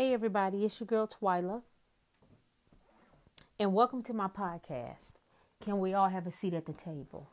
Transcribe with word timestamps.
Hey, 0.00 0.14
everybody, 0.14 0.64
it's 0.64 0.80
your 0.80 0.86
girl 0.86 1.06
Twyla, 1.06 1.60
and 3.58 3.74
welcome 3.74 4.02
to 4.04 4.14
my 4.14 4.28
podcast. 4.28 5.16
Can 5.62 5.78
we 5.78 5.92
all 5.92 6.08
have 6.08 6.26
a 6.26 6.32
seat 6.32 6.54
at 6.54 6.64
the 6.64 6.72
table? 6.72 7.28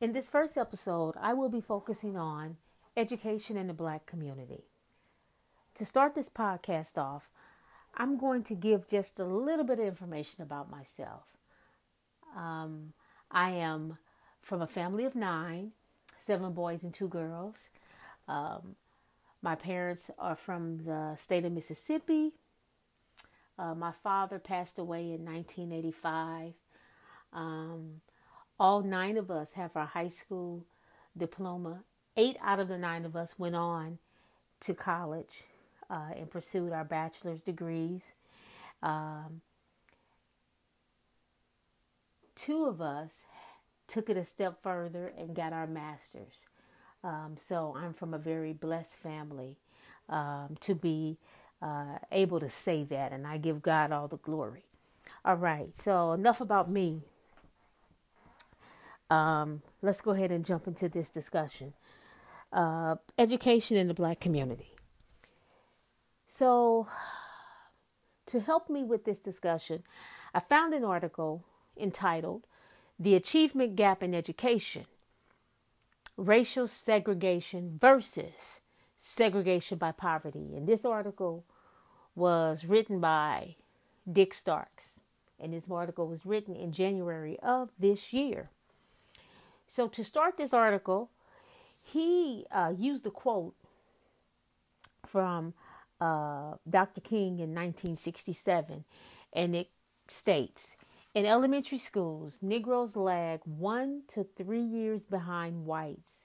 In 0.00 0.12
this 0.12 0.30
first 0.30 0.56
episode, 0.56 1.12
I 1.20 1.34
will 1.34 1.50
be 1.50 1.60
focusing 1.60 2.16
on 2.16 2.56
education 2.96 3.58
in 3.58 3.66
the 3.66 3.74
black 3.74 4.06
community. 4.06 4.64
To 5.74 5.84
start 5.84 6.14
this 6.14 6.30
podcast 6.30 6.96
off, 6.96 7.28
I'm 7.94 8.16
going 8.16 8.42
to 8.44 8.54
give 8.54 8.88
just 8.88 9.18
a 9.18 9.24
little 9.26 9.66
bit 9.66 9.78
of 9.78 9.84
information 9.84 10.42
about 10.42 10.70
myself. 10.70 11.24
Um, 12.34 12.94
I 13.30 13.50
am 13.50 13.98
from 14.40 14.62
a 14.62 14.66
family 14.66 15.04
of 15.04 15.14
nine, 15.14 15.72
seven 16.18 16.54
boys 16.54 16.82
and 16.82 16.94
two 16.94 17.08
girls. 17.08 17.56
Um, 18.26 18.76
my 19.46 19.54
parents 19.54 20.10
are 20.18 20.34
from 20.34 20.78
the 20.78 21.14
state 21.14 21.44
of 21.44 21.52
Mississippi. 21.52 22.32
Uh, 23.56 23.76
my 23.76 23.92
father 24.02 24.40
passed 24.40 24.76
away 24.76 25.12
in 25.12 25.24
1985. 25.24 26.52
Um, 27.32 28.00
all 28.58 28.82
nine 28.82 29.16
of 29.16 29.30
us 29.30 29.52
have 29.52 29.70
our 29.76 29.86
high 29.86 30.08
school 30.08 30.64
diploma. 31.16 31.84
Eight 32.16 32.36
out 32.42 32.58
of 32.58 32.66
the 32.66 32.76
nine 32.76 33.04
of 33.04 33.14
us 33.14 33.38
went 33.38 33.54
on 33.54 33.98
to 34.62 34.74
college 34.74 35.44
uh, 35.88 36.10
and 36.16 36.28
pursued 36.28 36.72
our 36.72 36.84
bachelor's 36.84 37.40
degrees. 37.40 38.14
Um, 38.82 39.42
two 42.34 42.64
of 42.64 42.80
us 42.80 43.12
took 43.86 44.10
it 44.10 44.16
a 44.16 44.24
step 44.24 44.60
further 44.60 45.12
and 45.16 45.36
got 45.36 45.52
our 45.52 45.68
master's. 45.68 46.46
Um, 47.06 47.36
so 47.38 47.72
I'm 47.78 47.92
from 47.92 48.14
a 48.14 48.18
very 48.18 48.52
blessed 48.52 48.94
family 48.94 49.54
um, 50.08 50.56
to 50.58 50.74
be 50.74 51.18
uh, 51.62 51.98
able 52.10 52.40
to 52.40 52.50
say 52.50 52.82
that, 52.82 53.12
and 53.12 53.28
I 53.28 53.38
give 53.38 53.62
God 53.62 53.92
all 53.92 54.08
the 54.08 54.16
glory. 54.16 54.64
All 55.24 55.36
right, 55.36 55.68
so 55.78 56.12
enough 56.12 56.40
about 56.40 56.68
me. 56.68 57.02
Um, 59.08 59.62
let's 59.82 60.00
go 60.00 60.10
ahead 60.10 60.32
and 60.32 60.44
jump 60.44 60.66
into 60.66 60.88
this 60.88 61.08
discussion. 61.08 61.74
Uh, 62.52 62.96
education 63.16 63.76
in 63.76 63.86
the 63.86 63.94
black 63.94 64.18
community. 64.18 64.74
So, 66.26 66.88
to 68.26 68.40
help 68.40 68.68
me 68.68 68.82
with 68.82 69.04
this 69.04 69.20
discussion, 69.20 69.84
I 70.34 70.40
found 70.40 70.74
an 70.74 70.82
article 70.82 71.44
entitled 71.76 72.48
The 72.98 73.14
Achievement 73.14 73.76
Gap 73.76 74.02
in 74.02 74.12
Education 74.12 74.86
racial 76.16 76.66
segregation 76.66 77.78
versus 77.80 78.60
segregation 78.96 79.78
by 79.78 79.92
poverty. 79.92 80.54
And 80.56 80.66
this 80.66 80.84
article 80.84 81.44
was 82.14 82.64
written 82.64 83.00
by 83.00 83.56
Dick 84.10 84.32
Startz. 84.32 85.00
And 85.38 85.52
this 85.52 85.66
article 85.70 86.08
was 86.08 86.24
written 86.24 86.56
in 86.56 86.72
January 86.72 87.38
of 87.42 87.70
this 87.78 88.12
year. 88.12 88.48
So, 89.68 89.88
to 89.88 90.02
start 90.02 90.36
this 90.36 90.54
article, 90.54 91.10
he 91.86 92.46
uh, 92.50 92.72
used 92.76 93.04
a 93.06 93.10
quote 93.10 93.54
from 95.04 95.52
uh, 96.00 96.54
Dr. 96.68 97.00
King 97.00 97.40
in 97.40 97.54
1967, 97.54 98.84
and 99.32 99.56
it 99.56 99.68
states 100.08 100.76
in 101.16 101.24
elementary 101.24 101.78
schools, 101.78 102.40
Negroes 102.42 102.94
lag 102.94 103.40
one 103.46 104.02
to 104.08 104.22
three 104.36 104.60
years 104.60 105.06
behind 105.06 105.64
whites, 105.64 106.20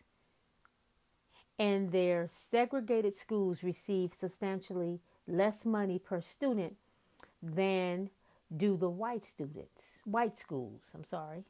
and 1.57 1.93
their 1.93 2.27
segregated 2.27 3.15
schools 3.15 3.63
receive 3.63 4.13
substantially 4.13 4.99
less 5.25 5.65
money 5.65 5.97
per 5.97 6.19
student 6.19 6.75
than 7.41 8.09
do 8.53 8.75
the 8.75 8.89
white 8.89 9.23
students, 9.23 10.01
white 10.03 10.37
schools. 10.37 10.81
I'm 10.93 11.05
sorry. 11.05 11.45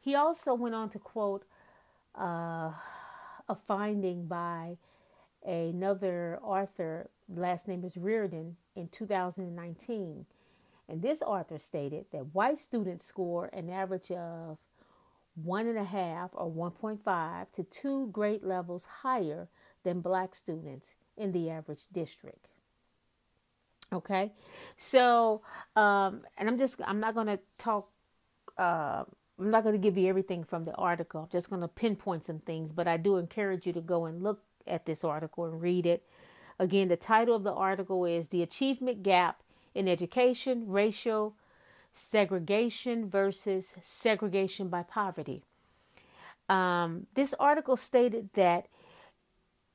He 0.00 0.14
also 0.14 0.54
went 0.54 0.76
on 0.76 0.88
to 0.90 1.00
quote 1.00 1.42
uh, 2.16 2.70
a 3.48 3.56
finding 3.66 4.26
by 4.26 4.76
another 5.44 6.38
author, 6.44 7.10
last 7.28 7.66
name 7.66 7.82
is 7.82 7.96
Reardon, 7.96 8.54
in 8.76 8.86
2019 8.86 10.26
and 10.90 11.02
this 11.02 11.22
author 11.22 11.58
stated 11.58 12.06
that 12.12 12.34
white 12.34 12.58
students 12.58 13.04
score 13.04 13.48
an 13.52 13.70
average 13.70 14.10
of 14.10 14.58
one 15.34 15.68
and 15.68 15.78
a 15.78 15.84
half 15.84 16.30
or 16.32 16.50
1.5 16.50 17.52
to 17.52 17.62
two 17.62 18.08
grade 18.08 18.42
levels 18.42 18.84
higher 19.02 19.48
than 19.84 20.00
black 20.00 20.34
students 20.34 20.94
in 21.16 21.32
the 21.32 21.48
average 21.48 21.84
district. 21.92 22.48
Okay, 23.92 24.32
so 24.76 25.42
um, 25.74 26.22
and 26.38 26.48
I'm 26.48 26.58
just 26.58 26.80
I'm 26.84 27.00
not 27.00 27.14
going 27.14 27.26
to 27.26 27.38
talk. 27.58 27.88
Uh, 28.56 29.04
I'm 29.38 29.50
not 29.50 29.62
going 29.62 29.74
to 29.74 29.80
give 29.80 29.96
you 29.96 30.08
everything 30.08 30.44
from 30.44 30.64
the 30.64 30.74
article. 30.74 31.22
I'm 31.22 31.28
just 31.30 31.50
going 31.50 31.62
to 31.62 31.68
pinpoint 31.68 32.24
some 32.24 32.40
things, 32.40 32.70
but 32.72 32.86
I 32.86 32.98
do 32.98 33.16
encourage 33.16 33.66
you 33.66 33.72
to 33.72 33.80
go 33.80 34.04
and 34.04 34.22
look 34.22 34.42
at 34.66 34.86
this 34.86 35.02
article 35.02 35.46
and 35.46 35.60
read 35.60 35.86
it. 35.86 36.04
Again, 36.58 36.88
the 36.88 36.96
title 36.96 37.34
of 37.34 37.42
the 37.42 37.52
article 37.52 38.04
is 38.04 38.28
The 38.28 38.42
Achievement 38.42 39.02
Gap 39.02 39.42
in 39.74 39.88
education, 39.88 40.64
racial 40.66 41.34
segregation 41.94 43.08
versus 43.08 43.72
segregation 43.80 44.68
by 44.68 44.82
poverty. 44.82 45.42
Um, 46.48 47.06
this 47.14 47.34
article 47.38 47.76
stated 47.76 48.30
that 48.34 48.66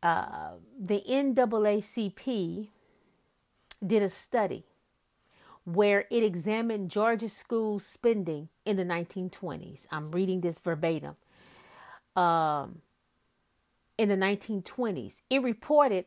uh, 0.04 0.52
the 0.80 1.02
NAACP 1.08 2.70
did 3.86 4.04
a 4.04 4.10
study 4.10 4.66
where 5.64 6.06
it 6.12 6.24
examined 6.24 6.92
Georgia 6.92 7.30
school 7.30 7.80
spending 7.80 8.50
in 8.66 8.78
the 8.78 8.84
1920s. 8.84 9.88
I'm 9.92 10.12
reading 10.12 10.42
this 10.42 10.60
verbatim. 10.60 11.16
Um, 12.16 12.82
in 13.98 14.10
the 14.10 14.16
1920s, 14.16 15.22
it 15.30 15.42
reported 15.42 16.06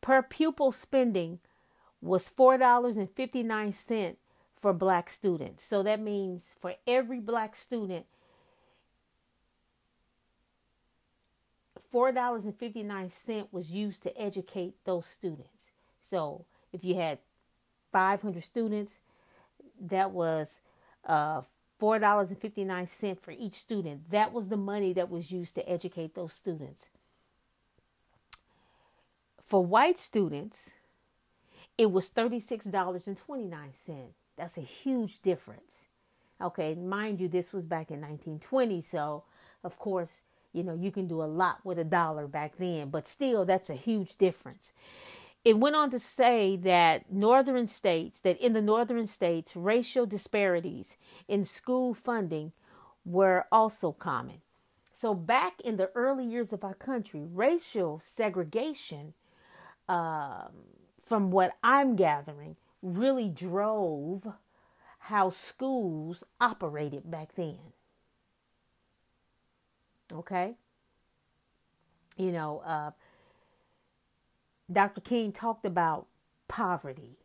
per 0.00 0.22
pupil 0.22 0.72
spending 0.72 1.38
was 2.00 2.28
$4.59 2.28 4.16
for 4.54 4.72
black 4.72 5.10
students. 5.10 5.64
So 5.64 5.82
that 5.82 6.00
means 6.00 6.44
for 6.60 6.74
every 6.86 7.20
black 7.20 7.56
student, 7.56 8.06
$4.59 11.92 13.46
was 13.50 13.70
used 13.70 14.02
to 14.02 14.20
educate 14.20 14.74
those 14.84 15.06
students. 15.06 15.64
So 16.02 16.44
if 16.72 16.84
you 16.84 16.96
had 16.96 17.18
500 17.92 18.42
students, 18.42 19.00
that 19.80 20.10
was 20.10 20.60
uh, 21.06 21.42
$4.59 21.80 23.20
for 23.20 23.30
each 23.30 23.54
student. 23.54 24.10
That 24.10 24.32
was 24.32 24.48
the 24.48 24.56
money 24.56 24.92
that 24.92 25.10
was 25.10 25.30
used 25.30 25.54
to 25.54 25.68
educate 25.68 26.14
those 26.14 26.32
students. 26.34 26.82
For 29.44 29.64
white 29.64 29.98
students, 29.98 30.74
it 31.78 31.90
was 31.92 32.10
$36.29. 32.10 34.08
That's 34.36 34.58
a 34.58 34.62
huge 34.62 35.22
difference. 35.22 35.86
Okay, 36.40 36.74
mind 36.74 37.20
you, 37.20 37.28
this 37.28 37.52
was 37.52 37.64
back 37.64 37.90
in 37.90 38.00
1920, 38.00 38.80
so 38.82 39.24
of 39.64 39.78
course, 39.78 40.20
you 40.52 40.62
know, 40.62 40.74
you 40.74 40.90
can 40.90 41.06
do 41.06 41.22
a 41.22 41.24
lot 41.24 41.58
with 41.64 41.78
a 41.78 41.84
dollar 41.84 42.26
back 42.26 42.56
then, 42.58 42.90
but 42.90 43.08
still, 43.08 43.44
that's 43.44 43.70
a 43.70 43.74
huge 43.74 44.16
difference. 44.16 44.72
It 45.44 45.58
went 45.58 45.76
on 45.76 45.90
to 45.90 45.98
say 45.98 46.56
that 46.56 47.12
northern 47.12 47.66
states, 47.66 48.20
that 48.20 48.38
in 48.44 48.52
the 48.52 48.62
northern 48.62 49.06
states, 49.06 49.54
racial 49.56 50.06
disparities 50.06 50.96
in 51.28 51.44
school 51.44 51.94
funding 51.94 52.52
were 53.04 53.46
also 53.52 53.92
common. 53.92 54.42
So, 54.94 55.14
back 55.14 55.60
in 55.60 55.76
the 55.76 55.90
early 55.94 56.24
years 56.24 56.52
of 56.52 56.64
our 56.64 56.74
country, 56.74 57.22
racial 57.24 58.00
segregation 58.00 59.14
um, 59.88 60.50
from 61.08 61.30
what 61.30 61.56
I'm 61.62 61.96
gathering, 61.96 62.56
really 62.82 63.28
drove 63.28 64.26
how 64.98 65.30
schools 65.30 66.22
operated 66.40 67.10
back 67.10 67.34
then. 67.34 67.58
Okay? 70.12 70.54
You 72.16 72.32
know, 72.32 72.62
uh, 72.64 72.90
Dr. 74.70 75.00
King 75.00 75.32
talked 75.32 75.64
about 75.64 76.06
poverty, 76.46 77.18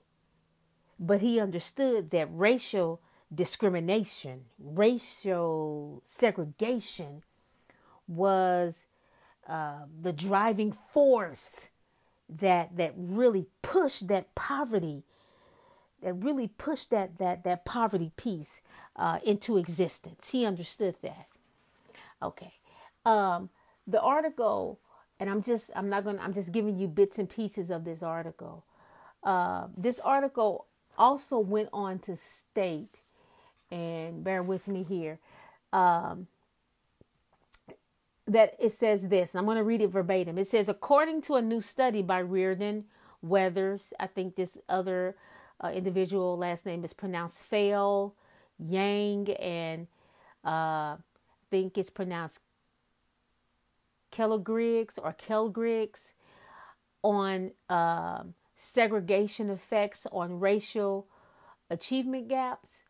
but 1.00 1.22
he 1.22 1.40
understood 1.40 2.12
that 2.12 2.28
racial 2.32 3.02
discrimination, 3.34 4.46
racial 4.60 6.02
segregation 6.06 7.24
was 8.08 8.86
uh, 9.48 9.86
the 10.00 10.14
driving 10.14 10.72
force 10.72 11.70
that 12.40 12.78
that 12.78 12.94
really 12.98 13.48
pushed 13.62 14.08
that 14.08 14.34
poverty 14.36 15.04
that 16.04 16.14
really 16.14 16.48
pushed 16.48 16.92
that 16.92 17.18
that 17.18 17.44
that 17.44 17.66
poverty 17.66 18.12
piece 18.16 18.62
uh, 18.96 19.20
into 19.26 19.58
existence. 19.58 20.30
He 20.30 20.46
understood 20.46 20.96
that. 21.02 21.28
Okay, 22.22 22.54
um, 23.06 23.50
the 23.88 24.00
article, 24.02 24.80
and 25.20 25.30
I'm 25.30 25.42
just 25.42 25.72
I'm 25.76 25.90
not 25.90 26.04
gonna 26.04 26.22
I'm 26.22 26.34
just 26.34 26.52
giving 26.52 26.78
you 26.78 26.88
bits 26.88 27.18
and 27.18 27.30
pieces 27.30 27.72
of 27.72 27.86
this 27.86 28.04
article. 28.04 28.66
Uh, 29.24 29.68
this 29.76 30.00
article 30.00 30.68
also 30.98 31.40
went 31.40 31.70
on 31.74 32.00
to 32.00 32.16
state, 32.16 33.02
and 33.72 34.24
bear 34.24 34.44
with 34.44 34.68
me 34.68 34.84
here, 34.84 35.20
um, 35.72 36.28
that 38.26 38.56
it 38.60 38.72
says 38.72 39.10
this, 39.10 39.34
and 39.34 39.40
I'm 39.40 39.46
going 39.46 39.58
to 39.58 39.64
read 39.64 39.82
it 39.82 39.88
verbatim. 39.88 40.38
It 40.38 40.48
says, 40.48 40.70
according 40.70 41.22
to 41.24 41.36
a 41.36 41.42
new 41.42 41.62
study 41.62 42.02
by 42.02 42.20
Reardon 42.20 42.86
Weathers, 43.22 43.94
I 44.00 44.08
think 44.08 44.36
this 44.36 44.58
other 44.70 45.16
uh, 45.62 45.70
individual 45.70 46.38
last 46.38 46.66
name 46.66 46.84
is 46.84 46.94
pronounced 46.94 47.40
Fail 47.44 48.16
Yang, 48.60 49.32
and 49.32 49.88
uh, 50.46 50.50
I 50.50 50.98
think 51.50 51.78
it's 51.78 51.90
pronounced 51.90 52.40
Kellogrigs 54.12 54.98
or 54.98 55.14
Kelgriggs 55.14 56.14
on 57.02 57.52
uh, 57.70 58.24
segregation 58.56 59.50
effects 59.50 60.08
on 60.12 60.40
racial 60.40 61.08
achievement 61.70 62.30
gaps. 62.30 62.84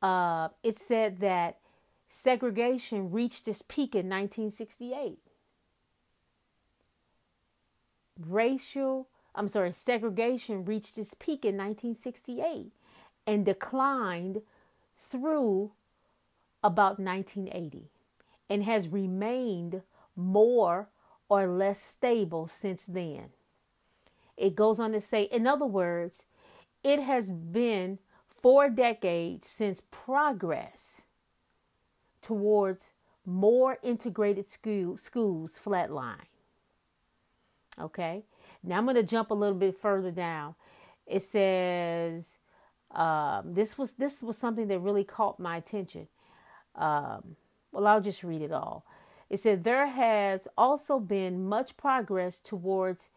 Uh, 0.00 0.48
it 0.62 0.76
said 0.76 1.18
that 1.20 1.58
segregation 2.08 3.10
reached 3.10 3.48
its 3.48 3.62
peak 3.62 3.94
in 3.94 4.08
1968. 4.08 5.18
Racial, 8.18 9.08
I'm 9.34 9.48
sorry, 9.48 9.72
segregation 9.72 10.64
reached 10.64 10.96
its 10.98 11.14
peak 11.18 11.44
in 11.44 11.56
1968 11.56 12.72
and 13.26 13.44
declined 13.44 14.42
through 14.98 15.72
about 16.62 16.98
1980 16.98 17.90
and 18.48 18.64
has 18.64 18.88
remained 18.88 19.82
more 20.14 20.88
or 21.28 21.46
less 21.46 21.80
stable 21.82 22.48
since 22.48 22.86
then. 22.86 23.30
It 24.36 24.54
goes 24.54 24.78
on 24.78 24.92
to 24.92 25.00
say, 25.00 25.24
in 25.24 25.46
other 25.46 25.66
words, 25.66 26.24
it 26.84 27.00
has 27.00 27.30
been 27.30 27.98
four 28.28 28.70
decades 28.70 29.48
since 29.48 29.82
progress 29.90 31.02
towards 32.26 32.90
more 33.24 33.78
integrated 33.82 34.48
school, 34.48 34.96
schools 34.96 35.60
flatline. 35.62 36.26
Okay, 37.80 38.24
now 38.64 38.78
I'm 38.78 38.84
going 38.84 38.96
to 38.96 39.02
jump 39.02 39.30
a 39.30 39.34
little 39.34 39.56
bit 39.56 39.78
further 39.78 40.10
down. 40.10 40.54
It 41.06 41.22
says 41.22 42.38
um, 42.90 43.54
this 43.54 43.78
was 43.78 43.92
this 43.92 44.22
was 44.22 44.36
something 44.36 44.66
that 44.68 44.80
really 44.80 45.04
caught 45.04 45.38
my 45.38 45.58
attention. 45.58 46.08
Um, 46.74 47.36
well, 47.72 47.86
I'll 47.86 48.00
just 48.00 48.24
read 48.24 48.42
it 48.42 48.52
all. 48.52 48.84
It 49.30 49.38
said 49.38 49.62
there 49.62 49.86
has 49.86 50.48
also 50.56 50.98
been 50.98 51.48
much 51.48 51.76
progress 51.76 52.40
towards 52.40 53.08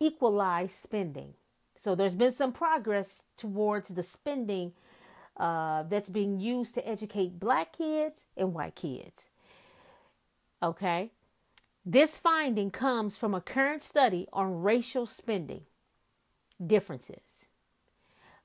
equalized 0.00 0.76
spending. 0.76 1.34
So 1.78 1.94
there's 1.94 2.14
been 2.14 2.32
some 2.32 2.52
progress 2.52 3.24
towards 3.36 3.88
the 3.88 4.02
spending 4.02 4.72
uh, 5.40 5.82
that's 5.84 6.10
being 6.10 6.38
used 6.38 6.74
to 6.74 6.86
educate 6.86 7.40
black 7.40 7.72
kids 7.72 8.26
and 8.36 8.52
white 8.52 8.76
kids. 8.76 9.16
Okay. 10.62 11.12
This 11.84 12.18
finding 12.18 12.70
comes 12.70 13.16
from 13.16 13.34
a 13.34 13.40
current 13.40 13.82
study 13.82 14.28
on 14.34 14.60
racial 14.60 15.06
spending 15.06 15.62
differences. 16.64 17.46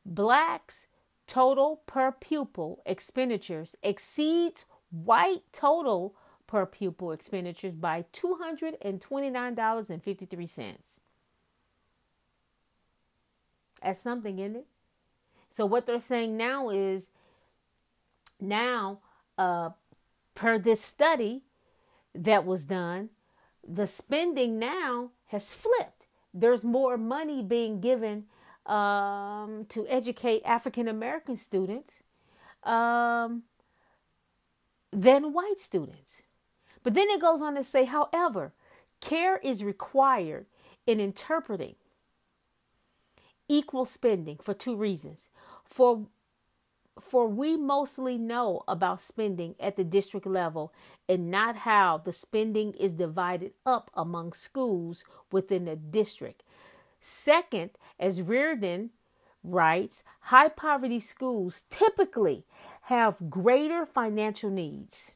Blacks' 0.05 0.87
total 1.27 1.81
per 1.85 2.13
pupil 2.13 2.81
expenditures 2.85 3.75
exceeds 3.83 4.63
white 4.89 5.43
total 5.51 6.15
per 6.47 6.65
pupil 6.65 7.11
expenditures 7.11 7.75
by 7.75 8.05
$229.53. 8.13 10.77
That's 13.83 13.99
something, 13.99 14.39
in 14.39 14.55
it? 14.55 14.65
So 15.55 15.65
what 15.65 15.85
they're 15.85 16.01
saying 16.01 16.35
now 16.35 16.69
is 16.69 17.11
now, 18.41 18.99
uh, 19.37 19.69
per 20.33 20.59
this 20.59 20.81
study 20.81 21.43
that 22.13 22.45
was 22.45 22.65
done, 22.65 23.09
the 23.65 23.87
spending 23.87 24.59
now 24.59 25.11
has 25.27 25.53
flipped. 25.53 26.07
There's 26.33 26.65
more 26.65 26.97
money 26.97 27.41
being 27.41 27.79
given 27.79 28.25
um, 28.65 29.65
to 29.69 29.87
educate 29.87 30.41
African 30.43 30.89
American 30.89 31.37
students 31.37 31.93
um, 32.63 33.43
than 34.91 35.31
white 35.31 35.61
students. 35.61 36.21
But 36.83 36.95
then 36.95 37.09
it 37.09 37.21
goes 37.21 37.41
on 37.41 37.55
to 37.55 37.63
say, 37.63 37.85
however, 37.85 38.51
care 38.99 39.37
is 39.37 39.63
required 39.63 40.47
in 40.85 40.99
interpreting 40.99 41.75
equal 43.47 43.85
spending 43.85 44.37
for 44.41 44.53
two 44.53 44.75
reasons. 44.75 45.29
For 45.75 46.05
for 47.01 47.27
we 47.27 47.57
mostly 47.57 48.17
know 48.17 48.63
about 48.65 49.01
spending 49.01 49.55
at 49.59 49.75
the 49.75 49.83
district 49.83 50.25
level 50.25 50.71
and 51.09 51.29
not 51.29 51.57
how 51.57 51.97
the 51.97 52.13
spending 52.13 52.73
is 52.75 52.93
divided 52.93 53.51
up 53.65 53.91
among 53.93 54.31
schools 54.31 55.03
within 55.33 55.65
the 55.65 55.75
district. 55.75 56.43
Second, 57.01 57.71
as 57.99 58.21
Reardon 58.21 58.91
writes, 59.43 60.05
high 60.21 60.47
poverty 60.47 61.01
schools 61.01 61.65
typically 61.69 62.45
have 62.83 63.29
greater 63.29 63.85
financial 63.85 64.49
needs 64.49 65.11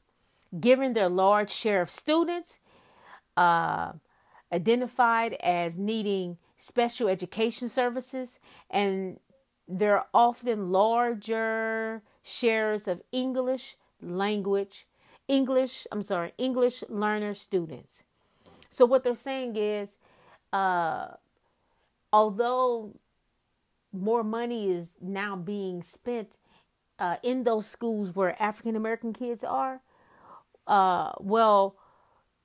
given 0.60 0.92
their 0.92 1.08
large 1.08 1.50
share 1.52 1.82
of 1.82 1.90
students 1.90 2.60
uh, 3.38 3.94
identified 4.52 5.36
as 5.36 5.78
needing 5.78 6.38
special 6.58 7.08
education 7.08 7.70
services, 7.70 8.40
and 8.70 9.22
there 9.70 9.96
are 9.96 10.08
often 10.16 10.72
larger 10.72 12.02
shares 12.24 12.88
of 12.88 13.04
English 13.12 13.78
language, 14.02 14.88
English, 15.28 15.86
I'm 15.92 16.02
sorry, 16.02 16.34
English 16.40 16.84
learner 16.90 17.36
students. 17.36 18.04
So, 18.72 18.86
what 18.86 19.04
they're 19.04 19.16
saying 19.16 19.56
is, 19.56 19.98
uh, 20.52 21.10
although 22.12 22.96
more 23.94 24.24
money 24.24 24.72
is 24.72 24.94
now 25.00 25.36
being 25.36 25.84
spent 25.84 26.32
uh, 26.98 27.18
in 27.22 27.44
those 27.44 27.68
schools 27.68 28.16
where 28.16 28.42
African 28.42 28.76
American 28.76 29.14
kids 29.14 29.44
are, 29.44 29.82
uh, 30.66 31.12
well, 31.20 31.76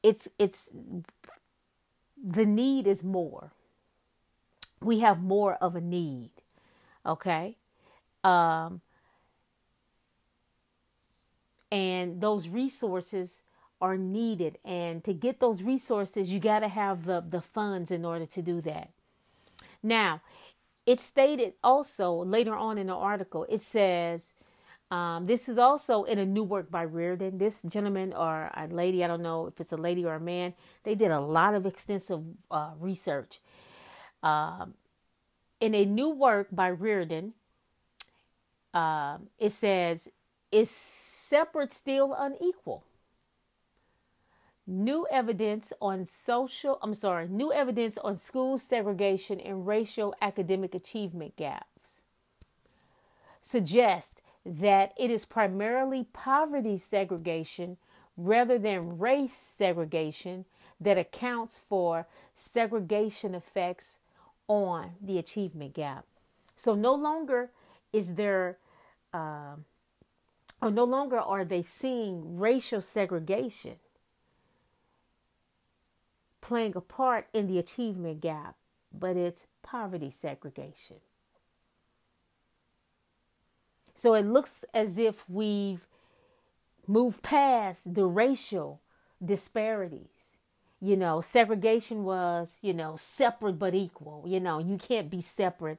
it's 0.02 0.28
it's 0.38 0.68
the 2.22 2.44
need 2.44 2.87
is 2.87 3.02
more. 3.02 3.52
We 4.82 5.00
have 5.00 5.22
more 5.22 5.54
of 5.54 5.75
a 5.75 5.80
need. 5.80 6.33
Okay. 7.06 7.56
Um, 8.23 8.80
and 11.70 12.20
those 12.20 12.49
resources 12.49 13.42
are 13.80 13.96
needed 13.96 14.58
and 14.64 15.02
to 15.04 15.12
get 15.12 15.40
those 15.40 15.62
resources 15.62 16.30
you 16.30 16.40
got 16.40 16.61
to 16.61 16.68
have 16.68 17.04
the, 17.04 17.23
the 17.28 17.40
funds 17.40 17.90
in 17.90 18.04
order 18.04 18.25
to 18.25 18.40
do 18.40 18.61
that 18.61 18.88
now 19.82 20.23
it 20.87 21.00
stated 21.00 21.52
also 21.62 22.12
later 22.12 22.54
on 22.54 22.78
in 22.78 22.87
the 22.87 22.94
article 22.94 23.44
it 23.50 23.61
says 23.61 24.32
um, 24.90 25.26
this 25.26 25.49
is 25.49 25.58
also 25.58 26.04
in 26.04 26.18
a 26.18 26.25
new 26.25 26.44
work 26.44 26.70
by 26.70 26.82
Reardon. 26.82 27.38
This 27.38 27.62
gentleman 27.62 28.12
or 28.12 28.50
a 28.54 28.68
lady, 28.70 29.02
I 29.02 29.08
don't 29.08 29.23
know 29.23 29.46
if 29.46 29.61
it's 29.61 29.73
a 29.73 29.76
lady 29.76 30.04
or 30.04 30.14
a 30.14 30.20
man, 30.20 30.54
they 30.84 30.94
did 30.94 31.11
a 31.11 31.18
lot 31.18 31.54
of 31.54 31.66
extensive 31.66 32.20
uh, 32.50 32.70
research. 32.78 33.40
Um, 34.23 34.75
in 35.61 35.75
a 35.75 35.84
new 35.84 36.11
work 36.11 36.49
by 36.52 36.68
Reardon, 36.68 37.34
uh, 38.73 39.18
it 39.38 39.50
says, 39.50 40.11
is 40.50 40.70
separate 40.70 41.73
still 41.73 42.14
unequal? 42.16 42.84
New 44.66 45.06
evidence 45.11 45.73
on 45.80 46.06
social, 46.06 46.78
I'm 46.82 46.94
sorry, 46.94 47.28
new 47.28 47.52
evidence 47.52 47.99
on 47.99 48.18
school 48.18 48.58
segregation 48.58 49.38
and 49.40 49.66
racial 49.66 50.14
academic 50.23 50.75
achievement 50.75 51.37
gaps 51.37 51.75
suggest 53.42 54.23
that 54.44 54.92
it 54.96 55.11
is 55.11 55.25
primarily 55.25 56.06
poverty 56.12 56.78
segregation 56.78 57.76
rather 58.16 58.58
than 58.58 58.99
race 58.99 59.37
segregation 59.56 60.44
that 60.80 60.99
accounts 60.99 61.61
for 61.68 62.06
segregation 62.37 63.34
effects 63.34 63.96
on 64.48 64.92
the 65.00 65.18
achievement 65.18 65.74
gap. 65.74 66.04
So 66.56 66.74
no 66.74 66.94
longer 66.94 67.50
is 67.92 68.14
there, 68.14 68.58
uh, 69.12 69.56
or 70.60 70.70
no 70.70 70.84
longer 70.84 71.18
are 71.18 71.44
they 71.44 71.62
seeing 71.62 72.38
racial 72.38 72.80
segregation 72.80 73.76
playing 76.44 76.74
a 76.76 76.80
part 76.80 77.26
in 77.32 77.46
the 77.46 77.58
achievement 77.58 78.20
gap, 78.20 78.54
but 78.92 79.16
it's 79.16 79.46
poverty 79.62 80.10
segregation. 80.10 80.96
So 83.94 84.14
it 84.14 84.26
looks 84.26 84.64
as 84.74 84.98
if 84.98 85.24
we've 85.28 85.86
moved 86.86 87.22
past 87.22 87.94
the 87.94 88.04
racial 88.04 88.82
disparities. 89.24 90.13
You 90.84 90.96
know, 90.96 91.20
segregation 91.22 92.04
was, 92.04 92.58
you 92.62 92.74
know, 92.74 92.96
separate 92.96 93.58
but 93.58 93.74
equal. 93.74 94.24
You 94.26 94.40
know, 94.40 94.58
you 94.60 94.78
can't 94.78 95.10
be 95.10 95.22
separate 95.22 95.78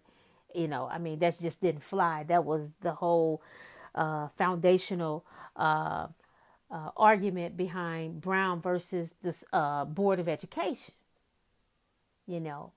you 0.56 0.68
know, 0.68 0.88
I 0.88 1.00
mean, 1.00 1.20
that 1.20 1.40
just 1.42 1.62
didn't 1.62 1.84
fly. 1.84 2.24
That 2.24 2.46
was 2.46 2.72
the 2.82 2.94
whole 2.94 3.42
uh, 3.94 4.30
foundational 4.38 5.26
uh, 5.56 6.08
uh, 6.72 6.92
argument 6.98 7.58
behind 7.58 8.22
Brown 8.22 8.62
versus 8.62 9.14
the 9.22 9.36
uh, 9.54 9.86
Board 9.86 10.20
of 10.20 10.30
Education. 10.30 10.94
You 12.28 12.40
know, 12.40 12.72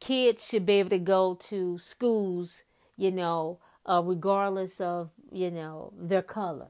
kids 0.00 0.46
should 0.48 0.66
be 0.66 0.74
able 0.74 0.90
to 0.90 0.98
go 0.98 1.34
to 1.34 1.78
schools, 1.78 2.62
you 2.96 3.10
know, 3.10 3.58
uh, 3.86 4.02
regardless 4.04 4.80
of, 4.80 5.10
you 5.32 5.50
know, 5.50 5.92
their 5.98 6.22
color. 6.22 6.68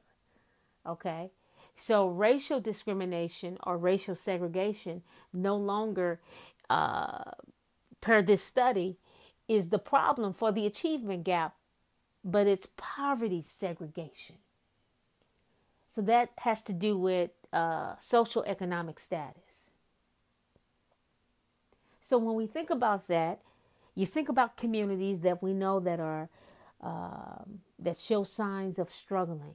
Okay. 0.87 1.31
So 1.77 2.07
racial 2.07 2.61
discrimination 2.61 3.59
or 3.65 3.77
racial 3.77 4.15
segregation 4.15 5.03
no 5.33 5.57
longer, 5.57 6.21
uh, 6.71 7.33
per 8.01 8.23
this 8.23 8.43
study, 8.43 8.99
is 9.49 9.69
the 9.69 9.79
problem 9.79 10.33
for 10.33 10.53
the 10.53 10.67
achievement 10.67 11.25
gap, 11.25 11.57
but 12.25 12.47
it's 12.47 12.69
poverty 12.77 13.43
segregation. 13.43 14.37
So 15.91 16.01
that 16.03 16.31
has 16.39 16.63
to 16.65 16.73
do 16.73 16.97
with 16.97 17.31
uh, 17.53 17.95
social 18.01 18.43
economic 18.45 18.99
status. 18.99 19.71
So 22.01 22.19
when 22.19 22.35
we 22.35 22.47
think 22.47 22.71
about 22.71 23.09
that, 23.09 23.41
you 23.95 24.07
think 24.07 24.29
about 24.29 24.57
communities 24.57 25.21
that 25.21 25.43
we 25.43 25.53
know 25.53 25.81
that 25.81 26.01
are 26.01 26.29
um, 26.81 27.61
that 27.79 27.97
show 27.97 28.25
signs 28.25 28.79
of 28.79 28.91
struggling, 28.91 29.55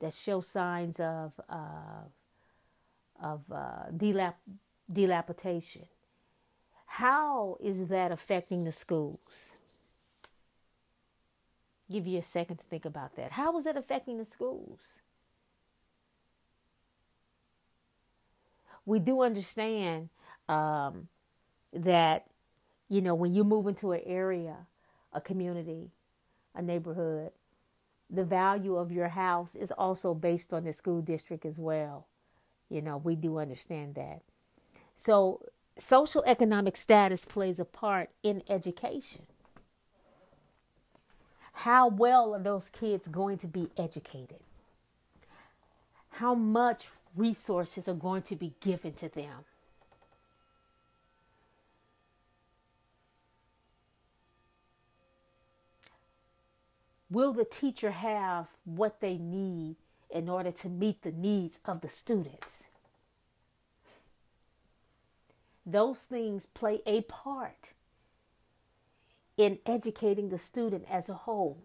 that 0.00 0.14
show 0.14 0.40
signs 0.40 1.00
of 1.00 1.32
uh, 1.48 2.04
of 3.22 3.40
uh, 3.50 3.90
delap- 3.96 4.34
dilapidation. 4.92 5.86
How 6.86 7.56
is 7.60 7.88
that 7.88 8.12
affecting 8.12 8.64
the 8.64 8.72
schools? 8.72 9.56
Give 11.90 12.06
you 12.06 12.18
a 12.18 12.22
second 12.22 12.58
to 12.58 12.64
think 12.64 12.84
about 12.84 13.16
that. 13.16 13.32
How 13.32 13.56
is 13.58 13.64
that 13.64 13.76
affecting 13.76 14.18
the 14.18 14.24
schools? 14.24 14.80
We 18.86 18.98
do 18.98 19.22
understand 19.22 20.10
um, 20.48 21.08
that, 21.72 22.26
you 22.88 23.00
know, 23.00 23.14
when 23.14 23.34
you 23.34 23.44
move 23.44 23.66
into 23.66 23.92
an 23.92 24.02
area, 24.04 24.56
a 25.12 25.20
community, 25.20 25.90
a 26.54 26.62
neighborhood, 26.62 27.32
the 28.10 28.24
value 28.24 28.76
of 28.76 28.92
your 28.92 29.08
house 29.08 29.54
is 29.54 29.72
also 29.72 30.14
based 30.14 30.52
on 30.52 30.64
the 30.64 30.72
school 30.72 31.00
district 31.00 31.44
as 31.44 31.58
well. 31.58 32.06
You 32.68 32.82
know, 32.82 32.96
we 32.96 33.16
do 33.16 33.38
understand 33.38 33.94
that. 33.94 34.22
So, 34.94 35.40
social 35.78 36.22
economic 36.26 36.76
status 36.76 37.24
plays 37.24 37.58
a 37.58 37.64
part 37.64 38.10
in 38.22 38.42
education. 38.48 39.22
How 41.58 41.88
well 41.88 42.34
are 42.34 42.42
those 42.42 42.68
kids 42.68 43.08
going 43.08 43.38
to 43.38 43.46
be 43.46 43.70
educated? 43.76 44.40
How 46.10 46.34
much 46.34 46.88
resources 47.16 47.88
are 47.88 47.94
going 47.94 48.22
to 48.22 48.36
be 48.36 48.54
given 48.60 48.92
to 48.94 49.08
them? 49.08 49.44
Will 57.14 57.32
the 57.32 57.44
teacher 57.44 57.92
have 57.92 58.48
what 58.64 59.00
they 59.00 59.18
need 59.18 59.76
in 60.10 60.28
order 60.28 60.50
to 60.50 60.68
meet 60.68 61.02
the 61.02 61.12
needs 61.12 61.60
of 61.64 61.80
the 61.80 61.88
students? 61.88 62.64
Those 65.64 66.02
things 66.02 66.46
play 66.54 66.80
a 66.84 67.02
part 67.02 67.70
in 69.36 69.60
educating 69.64 70.30
the 70.30 70.38
student 70.38 70.86
as 70.90 71.08
a 71.08 71.14
whole. 71.14 71.62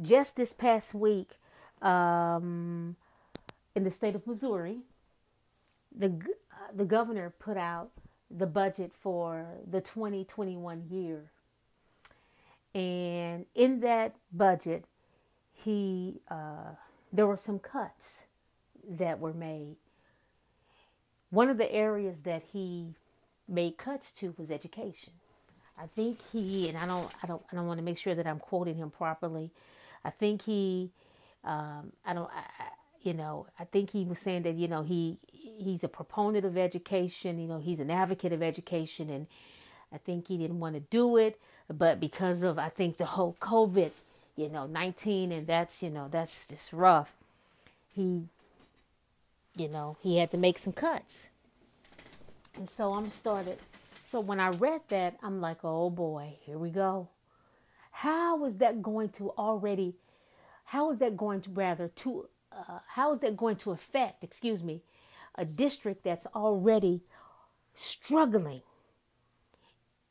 Just 0.00 0.36
this 0.36 0.52
past 0.52 0.94
week, 0.94 1.32
um, 1.82 2.94
in 3.74 3.82
the 3.82 3.90
state 3.90 4.14
of 4.14 4.24
Missouri, 4.28 4.82
the 5.90 6.06
uh, 6.52 6.72
the 6.72 6.84
governor 6.84 7.34
put 7.36 7.56
out 7.56 7.90
the 8.30 8.46
budget 8.46 8.92
for 8.94 9.58
the 9.68 9.80
2021 9.80 10.84
year. 10.88 11.32
And 12.74 13.46
in 13.54 13.80
that 13.80 14.16
budget, 14.32 14.84
he 15.52 16.20
uh, 16.30 16.74
there 17.12 17.26
were 17.26 17.36
some 17.36 17.58
cuts 17.58 18.26
that 18.88 19.20
were 19.20 19.34
made 19.34 19.76
one 21.30 21.48
of 21.48 21.58
the 21.58 21.72
areas 21.72 22.22
that 22.22 22.42
he 22.52 22.94
made 23.48 23.78
cuts 23.78 24.12
to 24.14 24.34
was 24.38 24.50
education. 24.50 25.14
I 25.78 25.86
think 25.86 26.20
he 26.32 26.68
and 26.68 26.78
I 26.78 26.86
don't 26.86 27.10
I 27.22 27.26
don't 27.26 27.42
I 27.52 27.56
don't 27.56 27.66
want 27.66 27.78
to 27.78 27.84
make 27.84 27.98
sure 27.98 28.14
that 28.14 28.26
I'm 28.26 28.38
quoting 28.38 28.76
him 28.76 28.90
properly. 28.90 29.50
I 30.04 30.10
think 30.10 30.42
he 30.42 30.90
um, 31.44 31.92
I 32.04 32.14
don't 32.14 32.30
I, 32.30 32.44
you 33.02 33.14
know 33.14 33.46
I 33.58 33.64
think 33.64 33.90
he 33.90 34.04
was 34.04 34.18
saying 34.20 34.42
that 34.42 34.56
you 34.56 34.68
know 34.68 34.82
he 34.82 35.18
he's 35.32 35.84
a 35.84 35.88
proponent 35.88 36.44
of 36.44 36.58
education. 36.58 37.38
You 37.40 37.48
know 37.48 37.58
he's 37.58 37.80
an 37.80 37.90
advocate 37.90 38.32
of 38.32 38.42
education, 38.42 39.10
and 39.10 39.26
I 39.92 39.98
think 39.98 40.28
he 40.28 40.36
didn't 40.36 40.60
want 40.60 40.74
to 40.74 40.80
do 40.80 41.16
it, 41.16 41.38
but 41.68 42.00
because 42.00 42.42
of 42.42 42.58
I 42.58 42.68
think 42.68 42.96
the 42.96 43.06
whole 43.06 43.36
COVID, 43.40 43.90
you 44.36 44.48
know, 44.48 44.66
19, 44.66 45.32
and 45.32 45.46
that's 45.46 45.82
you 45.82 45.90
know 45.90 46.08
that's 46.10 46.46
just 46.46 46.72
rough. 46.72 47.12
He 47.92 48.28
you 49.56 49.68
know, 49.68 49.96
he 50.00 50.18
had 50.18 50.30
to 50.30 50.36
make 50.36 50.58
some 50.58 50.72
cuts. 50.72 51.28
And 52.56 52.68
so 52.68 52.94
I'm 52.94 53.10
started. 53.10 53.58
So 54.04 54.20
when 54.20 54.40
I 54.40 54.48
read 54.48 54.82
that, 54.88 55.16
I'm 55.22 55.40
like, 55.40 55.58
oh 55.62 55.90
boy, 55.90 56.36
here 56.40 56.58
we 56.58 56.70
go. 56.70 57.08
How 57.90 58.44
is 58.44 58.56
that 58.58 58.82
going 58.82 59.10
to 59.10 59.30
already, 59.32 59.94
how 60.64 60.90
is 60.90 60.98
that 60.98 61.16
going 61.16 61.42
to 61.42 61.50
rather, 61.50 61.88
to, 61.88 62.28
uh, 62.52 62.78
how 62.88 63.12
is 63.12 63.20
that 63.20 63.36
going 63.36 63.56
to 63.56 63.72
affect, 63.72 64.24
excuse 64.24 64.62
me, 64.62 64.80
a 65.34 65.44
district 65.44 66.04
that's 66.04 66.26
already 66.34 67.02
struggling 67.74 68.62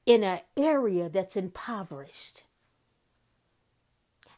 in 0.05 0.23
an 0.23 0.39
area 0.57 1.09
that's 1.09 1.35
impoverished? 1.35 2.43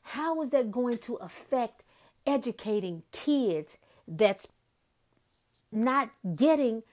How 0.03 0.41
is 0.41 0.49
that 0.49 0.71
going 0.71 0.97
to 0.99 1.15
affect 1.15 1.83
educating 2.25 3.03
kids 3.11 3.77
that's 4.07 4.47
not 5.71 6.09
getting 6.35 6.83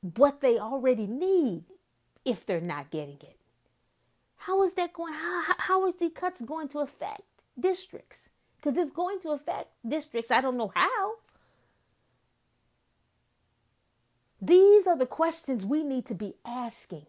what 0.00 0.40
they 0.40 0.58
already 0.58 1.06
need 1.06 1.64
if 2.24 2.46
they're 2.46 2.60
not 2.60 2.90
getting 2.90 3.18
it. 3.20 3.36
How 4.36 4.62
is 4.62 4.74
that 4.74 4.92
going? 4.92 5.12
How, 5.12 5.54
how 5.58 5.86
is 5.86 5.96
the 5.96 6.10
cuts 6.10 6.40
going 6.42 6.68
to 6.68 6.78
affect 6.78 7.22
districts? 7.58 8.28
Because 8.56 8.76
it's 8.76 8.92
going 8.92 9.20
to 9.20 9.30
affect 9.30 9.70
districts. 9.86 10.30
I 10.30 10.40
don't 10.40 10.56
know 10.56 10.72
how. 10.74 11.14
These 14.40 14.86
are 14.86 14.96
the 14.96 15.06
questions 15.06 15.66
we 15.66 15.82
need 15.82 16.06
to 16.06 16.14
be 16.14 16.34
asking. 16.44 17.06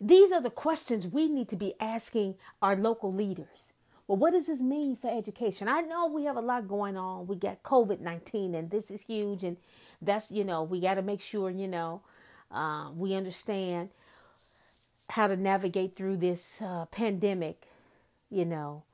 These 0.00 0.32
are 0.32 0.40
the 0.40 0.50
questions 0.50 1.06
we 1.06 1.28
need 1.28 1.48
to 1.50 1.56
be 1.56 1.74
asking 1.78 2.36
our 2.62 2.74
local 2.74 3.12
leaders. 3.12 3.72
Well, 4.06 4.16
what 4.16 4.32
does 4.32 4.46
this 4.46 4.60
mean 4.60 4.96
for 4.96 5.08
education? 5.08 5.68
I 5.68 5.82
know 5.82 6.06
we 6.08 6.24
have 6.24 6.36
a 6.36 6.40
lot 6.40 6.66
going 6.66 6.96
on. 6.96 7.26
We 7.26 7.36
got 7.36 7.62
COVID 7.62 8.00
19, 8.00 8.54
and 8.54 8.70
this 8.70 8.90
is 8.90 9.02
huge. 9.02 9.44
And 9.44 9.56
that's, 10.02 10.32
you 10.32 10.42
know, 10.42 10.62
we 10.62 10.80
got 10.80 10.94
to 10.94 11.02
make 11.02 11.20
sure, 11.20 11.50
you 11.50 11.68
know, 11.68 12.00
uh, 12.50 12.90
we 12.96 13.14
understand 13.14 13.90
how 15.10 15.26
to 15.26 15.36
navigate 15.36 15.96
through 15.96 16.16
this 16.16 16.48
uh, 16.60 16.86
pandemic, 16.86 17.62
you 18.30 18.44
know. 18.44 18.84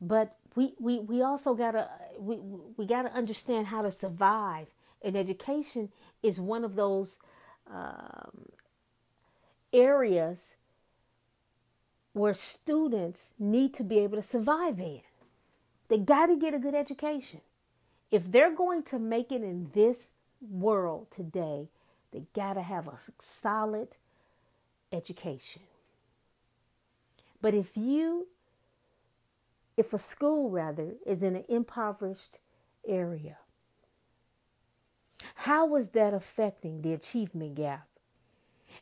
But 0.00 0.36
we, 0.54 0.74
we, 0.78 0.98
we 0.98 1.22
also 1.22 1.54
gotta 1.54 1.88
we, 2.18 2.36
we 2.76 2.86
gotta 2.86 3.12
understand 3.12 3.68
how 3.68 3.82
to 3.82 3.92
survive. 3.92 4.66
And 5.02 5.16
education 5.16 5.90
is 6.22 6.40
one 6.40 6.64
of 6.64 6.76
those 6.76 7.18
um, 7.70 8.46
areas 9.72 10.38
where 12.12 12.34
students 12.34 13.28
need 13.38 13.74
to 13.74 13.84
be 13.84 13.98
able 13.98 14.16
to 14.16 14.22
survive 14.22 14.78
in. 14.78 15.00
They 15.88 15.98
got 15.98 16.26
to 16.26 16.36
get 16.36 16.54
a 16.54 16.58
good 16.58 16.74
education. 16.74 17.40
If 18.10 18.30
they're 18.30 18.54
going 18.54 18.82
to 18.84 18.98
make 18.98 19.32
it 19.32 19.42
in 19.42 19.70
this 19.74 20.10
world 20.40 21.06
today, 21.10 21.68
they 22.12 22.24
got 22.34 22.54
to 22.54 22.62
have 22.62 22.86
a 22.86 22.98
solid 23.18 23.88
education. 24.92 25.62
But 27.40 27.54
if 27.54 27.76
you, 27.76 28.28
if 29.76 29.92
a 29.92 29.98
school 29.98 30.50
rather 30.50 30.94
is 31.06 31.22
in 31.22 31.36
an 31.36 31.44
impoverished 31.48 32.38
area, 32.86 33.38
how 35.34 35.74
is 35.76 35.88
that 35.90 36.14
affecting 36.14 36.82
the 36.82 36.92
achievement 36.92 37.54
gap? 37.54 37.86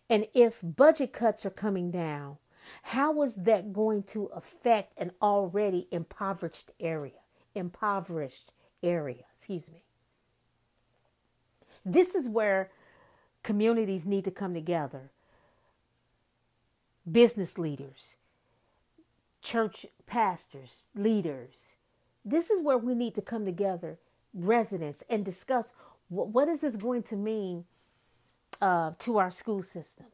And 0.08 0.26
if 0.34 0.58
budget 0.62 1.12
cuts 1.12 1.44
are 1.44 1.50
coming 1.50 1.90
down, 1.90 2.38
how 2.82 3.22
is 3.22 3.36
that 3.36 3.72
going 3.72 4.02
to 4.04 4.26
affect 4.26 4.98
an 4.98 5.12
already 5.20 5.88
impoverished 5.90 6.70
area? 6.78 7.20
Impoverished 7.54 8.52
area, 8.82 9.24
excuse 9.32 9.70
me. 9.70 9.82
This 11.84 12.14
is 12.14 12.28
where 12.28 12.70
communities 13.42 14.06
need 14.06 14.24
to 14.24 14.30
come 14.30 14.54
together. 14.54 15.10
Business 17.10 17.56
leaders, 17.58 18.14
church 19.42 19.86
pastors, 20.06 20.82
leaders. 20.94 21.74
This 22.24 22.50
is 22.50 22.62
where 22.62 22.76
we 22.76 22.94
need 22.94 23.14
to 23.14 23.22
come 23.22 23.46
together, 23.46 23.98
residents, 24.34 25.02
and 25.08 25.24
discuss 25.24 25.72
what, 26.10 26.48
is 26.48 26.60
this 26.60 26.76
going 26.76 27.04
to 27.04 27.16
mean 27.16 27.64
uh, 28.60 28.92
to 28.98 29.18
our 29.18 29.30
school 29.30 29.62
system. 29.62 30.06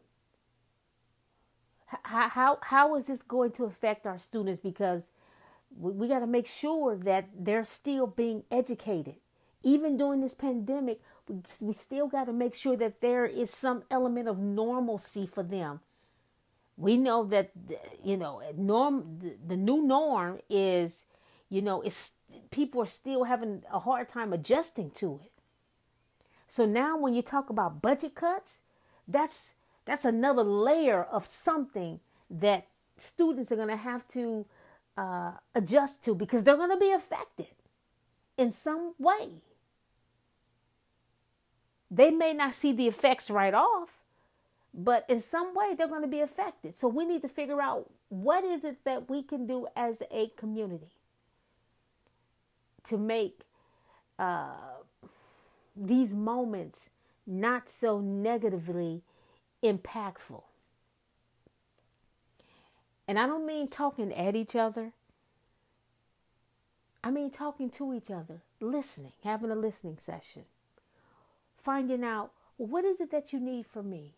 How, 1.87 2.29
how, 2.29 2.59
how 2.63 2.97
is 2.97 3.07
this 3.07 3.23
going 3.23 3.53
to 3.53 3.65
affect 3.65 4.07
our 4.07 4.19
students? 4.19 4.61
Because 4.61 5.11
we, 5.77 5.93
we 5.93 6.09
got 6.09 6.21
to 6.21 6.27
make 6.27 6.47
sure 6.47 6.97
that 6.97 7.29
they're 7.37 7.65
still 7.65 8.07
being 8.07 8.45
educated. 8.51 9.17
Even 9.63 9.97
during 9.97 10.21
this 10.21 10.35
pandemic, 10.35 11.01
we, 11.29 11.37
we 11.61 11.73
still 11.73 12.07
got 12.07 12.25
to 12.25 12.33
make 12.33 12.55
sure 12.55 12.77
that 12.77 13.01
there 13.01 13.27
is 13.27 13.51
some 13.51 13.83
element 13.91 14.29
of 14.29 14.39
normalcy 14.39 15.27
for 15.27 15.43
them. 15.43 15.81
We 16.77 16.97
know 16.97 17.25
that, 17.25 17.51
you 18.05 18.17
know, 18.17 18.43
norm, 18.57 19.19
the, 19.21 19.37
the 19.49 19.57
new 19.57 19.83
norm 19.83 20.41
is, 20.51 20.93
you 21.49 21.63
know, 21.63 21.81
it's 21.81 22.13
people 22.51 22.83
are 22.83 22.87
still 22.87 23.25
having 23.25 23.63
a 23.73 23.79
hard 23.79 24.09
time 24.09 24.33
adjusting 24.33 24.91
to 24.91 25.21
it. 25.25 25.33
So 26.57 26.65
now 26.65 26.97
when 26.97 27.13
you 27.13 27.21
talk 27.21 27.51
about 27.51 27.83
budget 27.83 28.15
cuts, 28.15 28.61
that's 29.07 29.53
that's 29.85 30.07
another 30.07 30.43
layer 30.43 31.05
of 31.05 31.27
something 31.27 32.01
that 32.31 32.67
students 32.97 33.53
are 33.53 33.57
going 33.57 33.69
to 33.69 33.77
have 33.77 34.09
to 34.09 34.47
uh, 34.97 35.33
adjust 35.55 36.03
to 36.05 36.15
because 36.15 36.45
they're 36.45 36.57
going 36.57 36.71
to 36.71 36.79
be 36.79 36.93
affected 36.93 37.55
in 38.39 38.53
some 38.53 38.95
way. 38.99 39.43
They 41.91 42.11
may 42.11 42.33
not 42.33 42.55
see 42.55 42.73
the 42.73 42.89
effects 42.89 43.29
right 43.29 43.53
off, 43.53 43.91
but 44.73 45.05
in 45.11 45.21
some 45.21 45.55
way 45.55 45.75
they're 45.77 45.87
going 45.89 46.09
to 46.09 46.09
be 46.09 46.21
affected. 46.21 46.79
So 46.79 46.89
we 46.89 47.05
need 47.05 47.21
to 47.21 47.29
figure 47.29 47.61
out 47.61 47.91
what 48.09 48.45
is 48.45 48.65
it 48.65 48.83
that 48.87 49.11
we 49.11 49.23
can 49.23 49.47
do 49.47 49.67
as 49.77 50.03
a 50.11 50.29
community 50.39 50.95
to 52.85 52.97
make 52.97 53.43
uh, 54.19 54.55
these 55.77 56.15
moments 56.15 56.89
not 57.27 57.69
so 57.69 58.01
negatively 58.01 59.03
impactful. 59.63 60.43
And 63.09 63.19
I 63.19 63.27
don't 63.27 63.47
mean 63.47 63.69
talking 63.69 64.13
at 64.13 64.35
each 64.35 64.57
other. 64.57 64.93
I 67.05 67.11
mean 67.11 67.31
talking 67.31 67.71
to 67.71 67.95
each 67.95 68.11
other, 68.11 68.43
listening, 68.61 69.13
having 69.23 69.51
a 69.51 69.55
listening 69.55 69.99
session, 69.99 70.45
finding 71.57 72.03
out 72.03 72.33
what 72.57 72.85
is 72.85 73.01
it 73.01 73.11
that 73.13 73.33
you 73.33 73.39
need 73.39 73.67
from 73.67 73.91
me? 73.91 74.15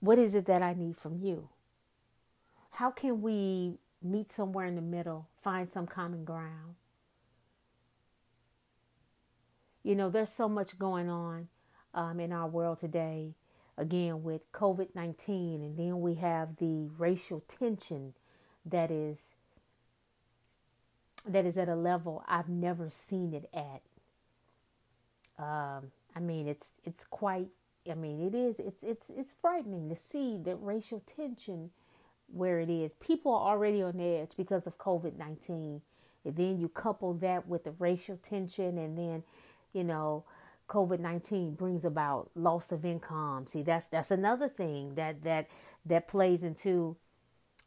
What 0.00 0.18
is 0.18 0.34
it 0.34 0.46
that 0.46 0.62
I 0.62 0.74
need 0.74 0.96
from 0.96 1.16
you? 1.22 1.48
How 2.72 2.90
can 2.90 3.22
we 3.22 3.78
meet 4.02 4.30
somewhere 4.30 4.66
in 4.66 4.74
the 4.74 4.82
middle, 4.82 5.28
find 5.40 5.68
some 5.68 5.86
common 5.86 6.24
ground? 6.24 6.74
You 9.82 9.94
know, 9.96 10.10
there's 10.10 10.30
so 10.30 10.48
much 10.48 10.78
going 10.78 11.08
on 11.08 11.48
um, 11.94 12.20
in 12.20 12.32
our 12.32 12.48
world 12.48 12.78
today, 12.78 13.34
again, 13.76 14.22
with 14.22 14.50
COVID 14.52 14.88
19, 14.94 15.62
and 15.62 15.76
then 15.76 16.00
we 16.00 16.14
have 16.14 16.56
the 16.56 16.88
racial 16.96 17.40
tension 17.48 18.14
that 18.64 18.90
is. 18.90 19.34
That 21.24 21.46
is 21.46 21.56
at 21.56 21.68
a 21.68 21.76
level 21.76 22.24
I've 22.26 22.48
never 22.48 22.90
seen 22.90 23.32
it 23.32 23.48
at. 23.54 23.82
Um, 25.38 25.92
I 26.16 26.20
mean, 26.20 26.48
it's 26.48 26.72
it's 26.84 27.04
quite. 27.04 27.48
I 27.88 27.94
mean, 27.94 28.20
it 28.26 28.34
is. 28.34 28.58
It's 28.58 28.82
it's 28.82 29.10
it's 29.10 29.34
frightening 29.40 29.88
to 29.88 29.96
see 29.96 30.38
that 30.44 30.56
racial 30.56 31.00
tension 31.06 31.70
where 32.32 32.58
it 32.60 32.70
is. 32.70 32.92
People 32.94 33.32
are 33.32 33.52
already 33.52 33.82
on 33.82 34.00
edge 34.00 34.32
because 34.36 34.66
of 34.66 34.78
COVID 34.78 35.16
nineteen, 35.16 35.82
and 36.24 36.36
then 36.36 36.58
you 36.58 36.68
couple 36.68 37.14
that 37.14 37.46
with 37.46 37.64
the 37.64 37.72
racial 37.72 38.16
tension, 38.16 38.76
and 38.78 38.98
then 38.98 39.22
you 39.72 39.84
know, 39.84 40.24
COVID 40.68 41.00
nineteen 41.00 41.54
brings 41.54 41.84
about 41.84 42.30
loss 42.34 42.72
of 42.72 42.84
income. 42.84 43.46
See, 43.46 43.62
that's 43.62 43.88
that's 43.88 44.10
another 44.10 44.48
thing 44.48 44.94
that 44.94 45.22
that 45.24 45.48
that 45.86 46.08
plays 46.08 46.42
into 46.42 46.96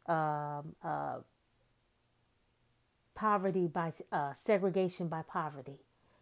um, 0.06 0.74
uh, 0.82 1.18
poverty 3.14 3.66
by 3.66 3.92
uh, 4.12 4.32
segregation 4.32 5.08
by 5.08 5.22
poverty. 5.22 5.80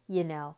You 0.09 0.25
know, 0.25 0.57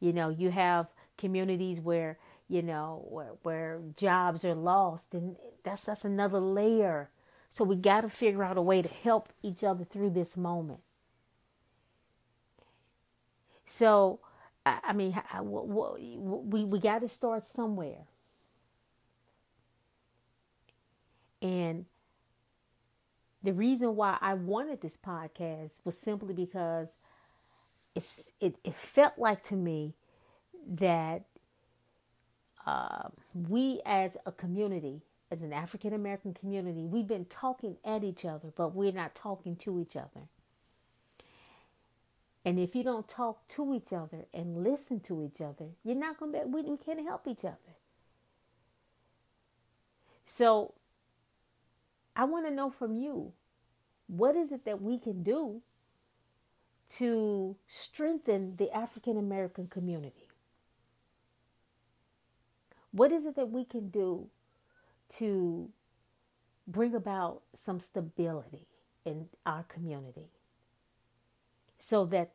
you 0.00 0.12
know, 0.12 0.28
you 0.28 0.50
have 0.50 0.88
communities 1.16 1.80
where 1.80 2.18
you 2.48 2.62
know 2.62 3.06
where 3.08 3.32
where 3.42 3.80
jobs 3.96 4.44
are 4.44 4.54
lost, 4.54 5.14
and 5.14 5.36
that's 5.62 5.84
that's 5.84 6.04
another 6.04 6.40
layer. 6.40 7.10
So 7.50 7.64
we 7.64 7.76
got 7.76 8.00
to 8.00 8.08
figure 8.08 8.42
out 8.42 8.58
a 8.58 8.62
way 8.62 8.82
to 8.82 8.88
help 8.88 9.28
each 9.42 9.62
other 9.62 9.84
through 9.84 10.10
this 10.10 10.36
moment. 10.36 10.80
So 13.64 14.18
I, 14.66 14.92
mean, 14.94 15.14
we 15.42 16.64
we 16.64 16.78
got 16.80 17.00
to 17.00 17.08
start 17.08 17.44
somewhere, 17.44 18.06
and 21.42 21.84
the 23.42 23.52
reason 23.52 23.94
why 23.94 24.16
I 24.22 24.34
wanted 24.34 24.80
this 24.80 24.96
podcast 24.96 25.74
was 25.84 25.98
simply 25.98 26.32
because 26.32 26.96
it's 27.94 28.30
it, 28.40 28.56
it 28.64 28.74
felt 28.74 29.18
like 29.18 29.42
to 29.44 29.54
me 29.54 29.94
that 30.66 31.24
uh, 32.66 33.08
we 33.48 33.82
as 33.84 34.16
a 34.24 34.32
community, 34.32 35.02
as 35.30 35.42
an 35.42 35.52
African 35.52 35.92
American 35.92 36.32
community, 36.32 36.86
we've 36.86 37.06
been 37.06 37.26
talking 37.26 37.76
at 37.84 38.02
each 38.02 38.24
other, 38.24 38.48
but 38.56 38.74
we're 38.74 38.92
not 38.92 39.14
talking 39.14 39.56
to 39.56 39.78
each 39.78 39.94
other. 39.94 40.22
And 42.44 42.58
if 42.58 42.74
you 42.74 42.82
don't 42.82 43.08
talk 43.08 43.48
to 43.48 43.74
each 43.74 43.92
other 43.92 44.26
and 44.34 44.62
listen 44.62 45.00
to 45.00 45.22
each 45.22 45.40
other, 45.40 45.66
you're 45.82 45.96
not 45.96 46.18
going 46.18 46.32
to 46.32 46.40
be, 46.40 46.44
we, 46.44 46.62
we 46.62 46.76
can't 46.76 47.00
help 47.06 47.26
each 47.26 47.44
other. 47.44 47.56
So 50.26 50.74
I 52.14 52.24
want 52.24 52.46
to 52.46 52.52
know 52.52 52.70
from 52.70 52.96
you 52.96 53.32
what 54.06 54.36
is 54.36 54.52
it 54.52 54.64
that 54.66 54.82
we 54.82 54.98
can 54.98 55.22
do 55.22 55.62
to 56.96 57.56
strengthen 57.66 58.56
the 58.56 58.70
African 58.72 59.16
American 59.16 59.66
community? 59.66 60.28
What 62.92 63.10
is 63.10 63.26
it 63.26 63.36
that 63.36 63.50
we 63.50 63.64
can 63.64 63.88
do 63.88 64.28
to 65.18 65.70
bring 66.66 66.94
about 66.94 67.42
some 67.54 67.80
stability 67.80 68.66
in 69.04 69.28
our 69.44 69.64
community? 69.64 70.28
So 71.86 72.06
that 72.06 72.30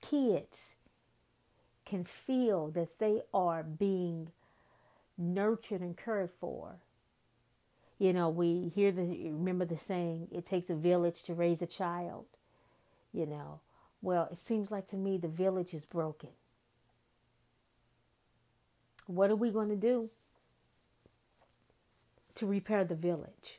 kids 0.00 0.70
can 1.84 2.04
feel 2.04 2.68
that 2.68 2.98
they 2.98 3.20
are 3.34 3.62
being 3.62 4.28
nurtured 5.18 5.82
and 5.82 5.96
cared 5.96 6.30
for. 6.38 6.76
You 7.98 8.14
know, 8.14 8.30
we 8.30 8.72
hear 8.74 8.90
the 8.90 9.02
remember 9.02 9.66
the 9.66 9.76
saying, 9.76 10.28
it 10.32 10.46
takes 10.46 10.70
a 10.70 10.74
village 10.74 11.24
to 11.24 11.34
raise 11.34 11.60
a 11.60 11.66
child. 11.66 12.24
You 13.12 13.26
know, 13.26 13.60
well, 14.00 14.28
it 14.32 14.38
seems 14.38 14.70
like 14.70 14.88
to 14.90 14.96
me 14.96 15.18
the 15.18 15.28
village 15.28 15.74
is 15.74 15.84
broken. 15.84 16.30
What 19.06 19.30
are 19.30 19.36
we 19.36 19.50
going 19.50 19.68
to 19.68 19.76
do 19.76 20.08
to 22.36 22.46
repair 22.46 22.84
the 22.84 22.94
village? 22.94 23.58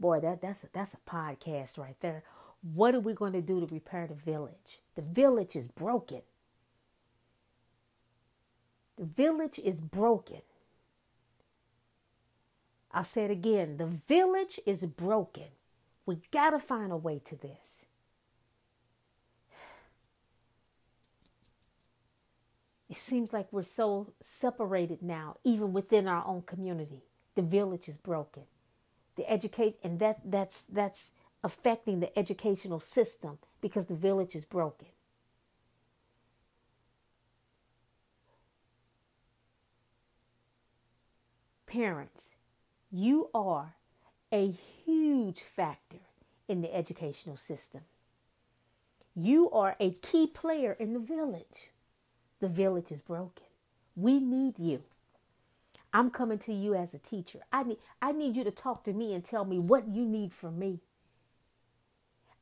Boy, 0.00 0.18
that 0.20 0.40
that's 0.40 0.64
a, 0.64 0.68
that's 0.72 0.94
a 0.94 1.10
podcast 1.10 1.78
right 1.78 1.96
there. 2.00 2.24
What 2.62 2.94
are 2.94 3.00
we 3.00 3.12
going 3.12 3.32
to 3.32 3.42
do 3.42 3.60
to 3.60 3.72
repair 3.72 4.06
the 4.06 4.14
village? 4.14 4.80
The 4.94 5.02
village 5.02 5.54
is 5.56 5.68
broken. 5.68 6.22
The 8.96 9.04
village 9.04 9.58
is 9.62 9.80
broken. 9.80 10.40
I'll 12.92 13.04
say 13.04 13.24
it 13.24 13.30
again. 13.30 13.76
The 13.76 13.86
village 13.86 14.58
is 14.64 14.80
broken. 14.80 15.48
We 16.06 16.18
got 16.30 16.50
to 16.50 16.58
find 16.58 16.92
a 16.92 16.96
way 16.96 17.20
to 17.26 17.36
this. 17.36 17.84
It 22.88 22.96
seems 22.96 23.32
like 23.32 23.52
we're 23.52 23.64
so 23.64 24.12
separated 24.22 25.02
now, 25.02 25.36
even 25.44 25.72
within 25.72 26.06
our 26.08 26.24
own 26.26 26.42
community. 26.42 27.02
The 27.34 27.42
village 27.42 27.88
is 27.88 27.96
broken. 27.98 28.44
The 29.16 29.30
education, 29.30 29.74
and 29.82 29.98
that 29.98 30.20
that's 30.24 30.62
that's 30.62 31.10
affecting 31.42 32.00
the 32.00 32.16
educational 32.18 32.80
system 32.80 33.38
because 33.60 33.86
the 33.86 33.94
village 33.94 34.34
is 34.34 34.44
broken. 34.44 34.88
Parents, 41.66 42.30
you 42.90 43.28
are 43.34 43.74
a 44.32 44.56
huge 44.84 45.40
factor 45.40 45.98
in 46.48 46.62
the 46.62 46.74
educational 46.74 47.36
system. 47.36 47.82
You 49.14 49.50
are 49.50 49.76
a 49.80 49.92
key 49.92 50.26
player 50.26 50.72
in 50.78 50.92
the 50.92 50.98
village. 50.98 51.70
The 52.40 52.48
village 52.48 52.92
is 52.92 53.00
broken. 53.00 53.46
We 53.94 54.20
need 54.20 54.58
you. 54.58 54.82
I'm 55.92 56.10
coming 56.10 56.38
to 56.40 56.52
you 56.52 56.74
as 56.74 56.92
a 56.92 56.98
teacher. 56.98 57.40
I 57.50 57.62
need 57.62 57.78
I 58.02 58.12
need 58.12 58.36
you 58.36 58.44
to 58.44 58.50
talk 58.50 58.84
to 58.84 58.92
me 58.92 59.14
and 59.14 59.24
tell 59.24 59.46
me 59.46 59.58
what 59.58 59.88
you 59.88 60.04
need 60.04 60.34
from 60.34 60.58
me. 60.58 60.80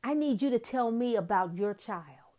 I 0.05 0.13
need 0.13 0.43
you 0.43 0.51
to 0.51 0.59
tell 0.59 0.91
me 0.91 1.15
about 1.15 1.57
your 1.57 1.73
child 1.73 2.35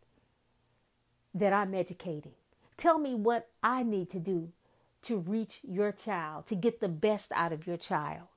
that 1.35 1.53
I'm 1.53 1.75
educating. 1.75 2.35
Tell 2.77 2.97
me 2.97 3.17
what 3.17 3.49
I 3.61 3.83
need 3.83 4.09
to 4.11 4.21
do 4.21 4.53
to 5.03 5.19
reach 5.19 5.59
your 5.65 5.91
child, 5.91 6.47
to 6.47 6.55
get 6.55 6.79
the 6.79 6.89
best 6.89 7.33
out 7.35 7.53
of 7.53 7.67
your 7.67 7.77
child. 7.77 8.29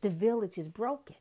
The 0.00 0.10
village 0.10 0.58
is 0.58 0.66
broken. 0.66 1.14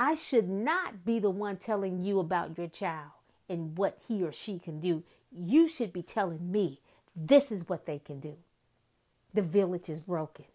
I 0.00 0.14
should 0.14 0.48
not 0.48 1.04
be 1.04 1.20
the 1.20 1.30
one 1.30 1.58
telling 1.58 2.00
you 2.00 2.18
about 2.18 2.58
your 2.58 2.68
child 2.68 3.12
and 3.48 3.78
what 3.78 3.98
he 4.08 4.24
or 4.24 4.32
she 4.32 4.58
can 4.58 4.80
do. 4.80 5.04
You 5.30 5.68
should 5.68 5.92
be 5.92 6.02
telling 6.02 6.50
me 6.50 6.80
this 7.14 7.52
is 7.52 7.68
what 7.68 7.86
they 7.86 8.00
can 8.00 8.18
do. 8.18 8.34
The 9.32 9.42
village 9.42 9.88
is 9.88 10.00
broken. 10.00 10.46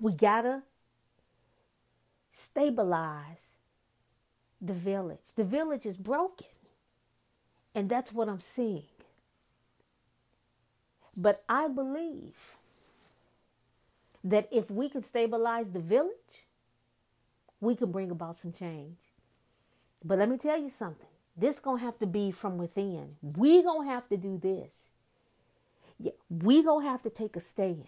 We 0.00 0.14
gotta 0.14 0.62
stabilize 2.32 3.52
the 4.60 4.72
village. 4.72 5.18
The 5.36 5.44
village 5.44 5.86
is 5.86 5.96
broken. 5.96 6.46
And 7.74 7.88
that's 7.88 8.12
what 8.12 8.28
I'm 8.28 8.40
seeing. 8.40 8.86
But 11.16 11.42
I 11.48 11.68
believe 11.68 12.34
that 14.24 14.48
if 14.50 14.70
we 14.70 14.88
can 14.88 15.02
stabilize 15.02 15.72
the 15.72 15.80
village, 15.80 16.46
we 17.60 17.76
can 17.76 17.92
bring 17.92 18.10
about 18.10 18.36
some 18.36 18.52
change. 18.52 18.96
But 20.04 20.18
let 20.18 20.28
me 20.28 20.38
tell 20.38 20.58
you 20.58 20.70
something. 20.70 21.08
This 21.36 21.58
gonna 21.58 21.80
have 21.80 21.98
to 21.98 22.06
be 22.06 22.30
from 22.30 22.58
within. 22.58 23.16
We 23.22 23.62
gonna 23.62 23.88
have 23.88 24.08
to 24.08 24.16
do 24.16 24.38
this. 24.38 24.88
Yeah, 25.98 26.12
we 26.28 26.62
gonna 26.62 26.86
have 26.86 27.02
to 27.02 27.10
take 27.10 27.36
a 27.36 27.40
stand. 27.40 27.86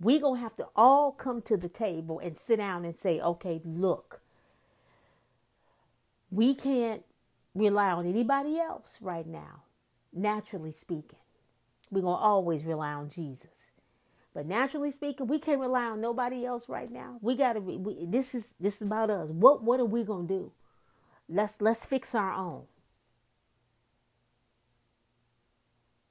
We 0.00 0.18
gonna 0.18 0.40
have 0.40 0.56
to 0.56 0.66
all 0.76 1.12
come 1.12 1.40
to 1.42 1.56
the 1.56 1.68
table 1.68 2.18
and 2.18 2.36
sit 2.36 2.56
down 2.56 2.84
and 2.84 2.96
say, 2.96 3.20
okay, 3.20 3.60
look, 3.64 4.20
we 6.30 6.54
can't 6.54 7.04
rely 7.54 7.90
on 7.90 8.06
anybody 8.06 8.58
else 8.58 8.98
right 9.00 9.26
now, 9.26 9.62
naturally 10.12 10.72
speaking. 10.72 11.18
We're 11.90 12.02
going 12.02 12.18
to 12.18 12.22
always 12.22 12.64
rely 12.64 12.92
on 12.92 13.08
Jesus. 13.08 13.70
But 14.34 14.46
naturally 14.46 14.90
speaking, 14.90 15.28
we 15.28 15.38
can't 15.38 15.60
rely 15.60 15.84
on 15.84 16.00
nobody 16.00 16.44
else 16.44 16.68
right 16.68 16.90
now. 16.90 17.18
We 17.20 17.36
got 17.36 17.52
to 17.52 17.60
be 17.60 17.78
this 18.08 18.34
is 18.34 18.46
this 18.58 18.82
is 18.82 18.88
about 18.88 19.08
us. 19.08 19.28
What 19.30 19.62
what 19.62 19.78
are 19.78 19.84
we 19.84 20.02
going 20.02 20.26
to 20.26 20.34
do? 20.34 20.52
Let's 21.28 21.62
let's 21.62 21.86
fix 21.86 22.16
our 22.16 22.32
own. 22.32 22.64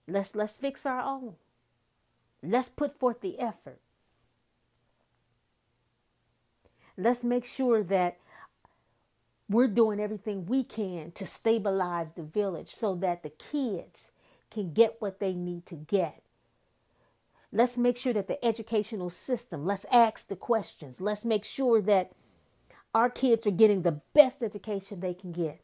Let's 0.08 0.36
let's 0.36 0.54
fix 0.54 0.86
our 0.86 1.02
own. 1.02 1.36
Let's 2.43 2.69
put 2.69 2.99
forth 2.99 3.21
the 3.21 3.39
effort. 3.39 3.79
Let's 6.97 7.23
make 7.23 7.45
sure 7.45 7.82
that 7.84 8.17
we're 9.49 9.67
doing 9.67 9.99
everything 9.99 10.45
we 10.45 10.63
can 10.63 11.12
to 11.13 11.25
stabilize 11.25 12.13
the 12.13 12.23
village 12.23 12.69
so 12.69 12.95
that 12.95 13.23
the 13.23 13.29
kids 13.29 14.12
can 14.51 14.73
get 14.73 14.97
what 14.99 15.19
they 15.19 15.34
need 15.34 15.65
to 15.67 15.75
get. 15.75 16.21
Let's 17.51 17.77
make 17.77 17.97
sure 17.97 18.13
that 18.13 18.27
the 18.27 18.43
educational 18.43 19.10
system, 19.10 19.65
let's 19.65 19.86
ask 19.91 20.27
the 20.27 20.36
questions. 20.36 20.99
Let's 20.99 21.23
make 21.23 21.45
sure 21.45 21.82
that 21.82 22.12
our 22.93 23.10
kids 23.10 23.47
are 23.47 23.51
getting 23.51 23.84
the 23.84 24.01
best 24.13 24.43
education 24.43 24.99
they 24.99 25.13
can 25.13 25.32
get. 25.32 25.62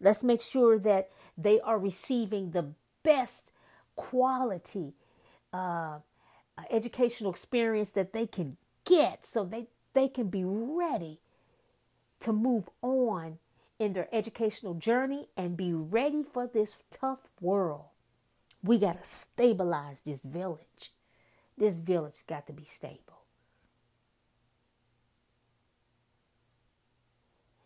Let's 0.00 0.22
make 0.22 0.40
sure 0.40 0.78
that 0.78 1.10
they 1.36 1.60
are 1.60 1.78
receiving 1.78 2.50
the 2.50 2.72
best 3.02 3.50
quality 3.96 4.94
uh, 5.52 5.98
educational 6.70 7.30
experience 7.30 7.90
that 7.90 8.12
they 8.12 8.26
can 8.26 8.56
get 8.84 9.24
so 9.24 9.44
they, 9.44 9.66
they 9.94 10.08
can 10.08 10.28
be 10.28 10.44
ready 10.44 11.20
to 12.20 12.32
move 12.32 12.68
on 12.82 13.38
in 13.78 13.92
their 13.92 14.08
educational 14.12 14.74
journey 14.74 15.28
and 15.36 15.56
be 15.56 15.72
ready 15.72 16.22
for 16.22 16.46
this 16.46 16.76
tough 16.90 17.20
world. 17.40 17.86
We 18.62 18.78
got 18.78 19.02
to 19.02 19.08
stabilize 19.08 20.00
this 20.00 20.24
village. 20.24 20.92
This 21.56 21.74
village 21.76 22.24
got 22.26 22.46
to 22.48 22.52
be 22.52 22.64
stable. 22.64 23.22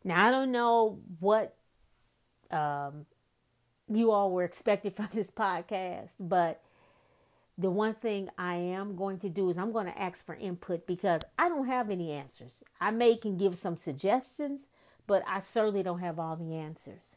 Now, 0.04 0.26
I 0.26 0.30
don't 0.30 0.50
know 0.50 0.98
what 1.20 1.54
um, 2.50 3.06
you 3.88 4.10
all 4.10 4.30
were 4.30 4.44
expecting 4.44 4.90
from 4.90 5.08
this 5.12 5.30
podcast, 5.30 6.12
but 6.18 6.60
the 7.58 7.70
one 7.70 7.94
thing 7.94 8.28
I 8.38 8.56
am 8.56 8.96
going 8.96 9.18
to 9.18 9.28
do 9.28 9.50
is 9.50 9.58
I'm 9.58 9.72
going 9.72 9.86
to 9.86 10.00
ask 10.00 10.24
for 10.24 10.34
input 10.34 10.86
because 10.86 11.22
I 11.38 11.48
don't 11.48 11.66
have 11.66 11.90
any 11.90 12.12
answers. 12.12 12.62
I 12.80 12.90
may 12.90 13.16
can 13.16 13.36
give 13.36 13.58
some 13.58 13.76
suggestions, 13.76 14.68
but 15.06 15.22
I 15.26 15.40
certainly 15.40 15.82
don't 15.82 16.00
have 16.00 16.18
all 16.18 16.36
the 16.36 16.54
answers. 16.54 17.16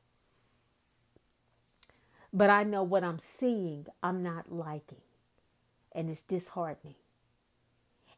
But 2.34 2.50
I 2.50 2.64
know 2.64 2.84
what 2.84 3.04
I'm 3.04 3.20
seeing, 3.20 3.86
I'm 4.04 4.22
not 4.22 4.52
liking, 4.52 5.02
and 5.94 6.10
it's 6.10 6.24
disheartening. 6.24 6.96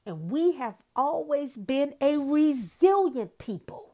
And 0.08 0.32
we 0.32 0.54
have 0.54 0.76
always 0.96 1.56
been 1.56 1.94
a 2.02 2.18
resilient 2.18 3.38
people. 3.38 3.94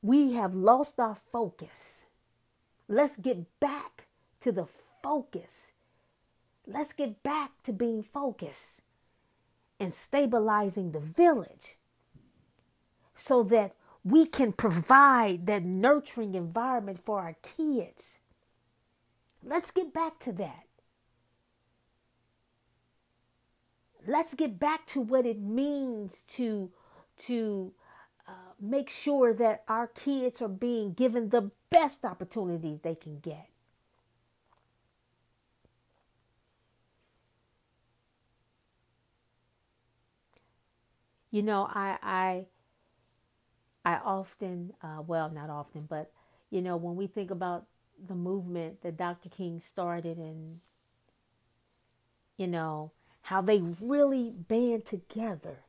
We 0.00 0.32
have 0.32 0.54
lost 0.54 0.98
our 0.98 1.16
focus. 1.30 2.06
Let's 2.88 3.18
get 3.18 3.60
back 3.60 4.06
to 4.42 4.52
the 4.52 4.66
focus. 5.02 5.72
Let's 6.66 6.92
get 6.92 7.22
back 7.22 7.50
to 7.64 7.72
being 7.72 8.02
focused 8.02 8.80
and 9.80 9.92
stabilizing 9.92 10.92
the 10.92 11.00
village 11.00 11.76
so 13.16 13.42
that 13.44 13.74
we 14.04 14.26
can 14.26 14.52
provide 14.52 15.46
that 15.46 15.64
nurturing 15.64 16.34
environment 16.34 17.00
for 17.04 17.20
our 17.20 17.36
kids. 17.42 18.18
Let's 19.44 19.70
get 19.70 19.92
back 19.92 20.18
to 20.20 20.32
that. 20.32 20.66
Let's 24.06 24.34
get 24.34 24.58
back 24.58 24.86
to 24.88 25.00
what 25.00 25.26
it 25.26 25.40
means 25.40 26.24
to 26.34 26.70
to 27.26 27.72
uh, 28.26 28.54
make 28.60 28.88
sure 28.88 29.32
that 29.34 29.62
our 29.68 29.86
kids 29.86 30.42
are 30.42 30.48
being 30.48 30.92
given 30.92 31.28
the 31.28 31.50
best 31.70 32.04
opportunities 32.04 32.80
they 32.80 32.96
can 32.96 33.20
get. 33.20 33.51
You 41.32 41.42
know, 41.42 41.64
I 41.68 41.98
I 42.02 42.46
I 43.84 43.96
often, 43.98 44.74
uh, 44.82 45.02
well, 45.06 45.30
not 45.30 45.48
often, 45.50 45.86
but 45.86 46.10
you 46.50 46.60
know, 46.62 46.76
when 46.76 46.96
we 46.96 47.06
think 47.06 47.30
about 47.30 47.66
the 48.06 48.14
movement 48.14 48.82
that 48.82 48.96
Dr. 48.96 49.28
King 49.28 49.60
started 49.60 50.18
and 50.18 50.60
you 52.36 52.46
know 52.46 52.92
how 53.22 53.40
they 53.40 53.58
really 53.58 54.30
band 54.30 54.84
together 54.84 55.64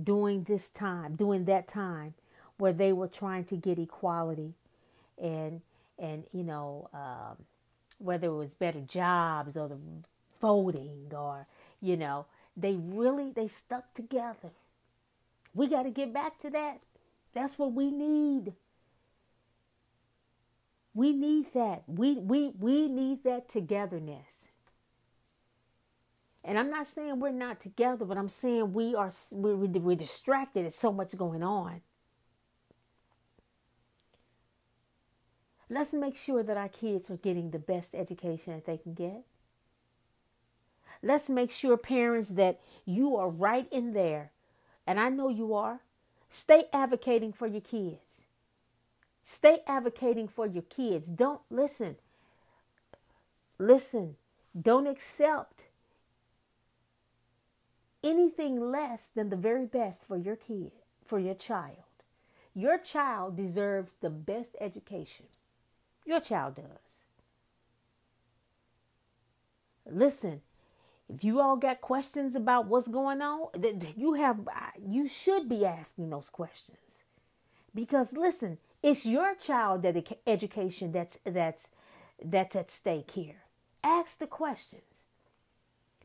during 0.00 0.44
this 0.44 0.70
time, 0.70 1.14
during 1.16 1.44
that 1.44 1.68
time 1.68 2.14
where 2.58 2.72
they 2.72 2.92
were 2.92 3.08
trying 3.08 3.44
to 3.44 3.56
get 3.56 3.78
equality 3.78 4.54
and 5.20 5.60
and 5.98 6.24
you 6.32 6.42
know 6.44 6.88
um, 6.94 7.44
whether 7.98 8.28
it 8.28 8.34
was 8.36 8.54
better 8.54 8.80
jobs 8.80 9.56
or 9.56 9.68
the 9.68 9.78
voting 10.40 11.12
or 11.14 11.46
you 11.80 11.96
know 11.96 12.26
they 12.56 12.74
really 12.76 13.30
they 13.30 13.48
stuck 13.48 13.92
together. 13.94 14.50
We 15.54 15.66
got 15.68 15.84
to 15.84 15.90
get 15.90 16.12
back 16.12 16.38
to 16.40 16.50
that. 16.50 16.80
That's 17.32 17.58
what 17.58 17.72
we 17.72 17.90
need. 17.90 18.54
We 20.94 21.12
need 21.12 21.52
that. 21.54 21.82
We 21.86 22.14
we 22.14 22.52
we 22.58 22.88
need 22.88 23.24
that 23.24 23.48
togetherness. 23.48 24.48
And 26.44 26.58
I'm 26.58 26.70
not 26.70 26.86
saying 26.86 27.20
we're 27.20 27.30
not 27.30 27.58
together, 27.58 28.04
but 28.04 28.18
I'm 28.18 28.28
saying 28.28 28.74
we 28.74 28.94
are 28.94 29.10
we're, 29.32 29.56
we're 29.56 29.96
distracted. 29.96 30.64
There's 30.64 30.74
so 30.74 30.92
much 30.92 31.16
going 31.16 31.42
on. 31.42 31.80
Let's 35.70 35.94
make 35.94 36.14
sure 36.14 36.42
that 36.42 36.56
our 36.56 36.68
kids 36.68 37.10
are 37.10 37.16
getting 37.16 37.50
the 37.50 37.58
best 37.58 37.94
education 37.94 38.54
that 38.54 38.66
they 38.66 38.76
can 38.76 38.92
get. 38.92 39.24
Let's 41.04 41.28
make 41.28 41.50
sure, 41.50 41.76
parents, 41.76 42.30
that 42.30 42.60
you 42.86 43.14
are 43.16 43.28
right 43.28 43.68
in 43.70 43.92
there. 43.92 44.32
And 44.86 44.98
I 44.98 45.10
know 45.10 45.28
you 45.28 45.52
are. 45.52 45.80
Stay 46.30 46.64
advocating 46.72 47.32
for 47.32 47.46
your 47.46 47.60
kids. 47.60 48.22
Stay 49.22 49.58
advocating 49.66 50.28
for 50.28 50.46
your 50.46 50.62
kids. 50.62 51.08
Don't 51.08 51.42
listen. 51.50 51.96
Listen. 53.58 54.16
Don't 54.60 54.86
accept 54.86 55.66
anything 58.02 58.60
less 58.70 59.08
than 59.08 59.28
the 59.28 59.36
very 59.36 59.66
best 59.66 60.08
for 60.08 60.16
your 60.16 60.36
kid, 60.36 60.72
for 61.04 61.18
your 61.18 61.34
child. 61.34 61.76
Your 62.54 62.78
child 62.78 63.36
deserves 63.36 63.92
the 64.00 64.10
best 64.10 64.56
education. 64.58 65.26
Your 66.06 66.20
child 66.20 66.56
does. 66.56 66.64
Listen, 69.90 70.40
if 71.12 71.22
you 71.22 71.40
all 71.40 71.56
got 71.56 71.80
questions 71.80 72.34
about 72.34 72.66
what's 72.66 72.88
going 72.88 73.20
on, 73.20 73.48
that 73.54 73.96
you 73.96 74.14
have 74.14 74.40
you 74.84 75.06
should 75.06 75.48
be 75.48 75.64
asking 75.64 76.10
those 76.10 76.30
questions. 76.30 76.78
Because 77.74 78.16
listen, 78.16 78.58
it's 78.82 79.04
your 79.04 79.34
child 79.34 79.82
that 79.82 80.18
education 80.26 80.92
that's 80.92 81.18
that's 81.24 81.68
that's 82.24 82.56
at 82.56 82.70
stake 82.70 83.10
here. 83.10 83.42
Ask 83.82 84.18
the 84.18 84.26
questions. 84.26 85.04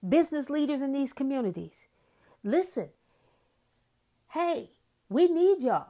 Business 0.08 0.50
leaders 0.50 0.82
in 0.82 0.94
these 0.94 1.14
communities, 1.14 1.86
listen. 2.44 2.90
Hey, 4.30 4.70
we 5.10 5.28
need 5.28 5.62
y'all. 5.62 5.88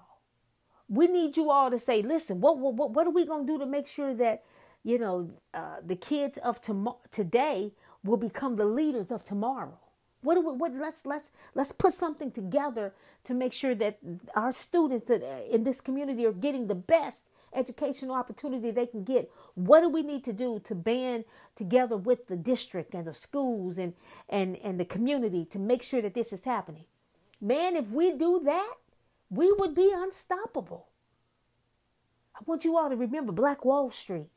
We 0.87 1.07
need 1.07 1.37
you 1.37 1.51
all 1.51 1.69
to 1.69 1.77
say, 1.77 2.01
listen, 2.01 2.41
what 2.41 2.57
what 2.57 2.91
what 2.91 3.07
are 3.07 3.11
we 3.11 3.25
gonna 3.25 3.45
do 3.45 3.57
to 3.57 3.65
make 3.65 3.87
sure 3.87 4.13
that 4.15 4.43
you 4.83 4.99
know 4.99 5.29
uh, 5.53 5.77
the 5.85 5.95
kids 5.95 6.37
of 6.39 6.61
tomorrow 6.61 6.99
today 7.11 7.71
will 8.03 8.17
become 8.17 8.55
the 8.55 8.65
leaders 8.65 9.11
of 9.11 9.23
tomorrow? 9.23 9.77
What 10.21 10.35
do 10.35 10.41
we, 10.41 10.53
what 10.53 10.73
let's 10.73 11.05
let's 11.05 11.31
let's 11.55 11.71
put 11.71 11.93
something 11.93 12.31
together 12.31 12.93
to 13.23 13.33
make 13.33 13.53
sure 13.53 13.73
that 13.75 13.99
our 14.35 14.51
students 14.51 15.09
uh, 15.09 15.19
in 15.49 15.63
this 15.63 15.79
community 15.79 16.25
are 16.25 16.33
getting 16.33 16.67
the 16.67 16.75
best 16.75 17.25
educational 17.53 18.15
opportunity 18.15 18.71
they 18.71 18.85
can 18.85 19.03
get. 19.03 19.31
What 19.55 19.81
do 19.81 19.89
we 19.89 20.03
need 20.03 20.23
to 20.25 20.33
do 20.33 20.59
to 20.65 20.75
band 20.75 21.25
together 21.55 21.97
with 21.97 22.27
the 22.27 22.35
district 22.35 22.93
and 22.93 23.07
the 23.07 23.13
schools 23.13 23.77
and 23.77 23.93
and 24.27 24.57
and 24.57 24.79
the 24.79 24.85
community 24.85 25.45
to 25.45 25.59
make 25.59 25.83
sure 25.83 26.01
that 26.01 26.13
this 26.13 26.33
is 26.33 26.43
happening? 26.43 26.85
Man, 27.41 27.75
if 27.75 27.91
we 27.91 28.11
do 28.11 28.41
that, 28.43 28.73
we 29.29 29.51
would 29.59 29.73
be 29.73 29.91
unstoppable. 29.95 30.87
I 32.35 32.39
want 32.45 32.65
you 32.65 32.77
all 32.77 32.89
to 32.89 32.95
remember 32.95 33.31
Black 33.31 33.63
Wall 33.63 33.91
Street. 33.91 34.29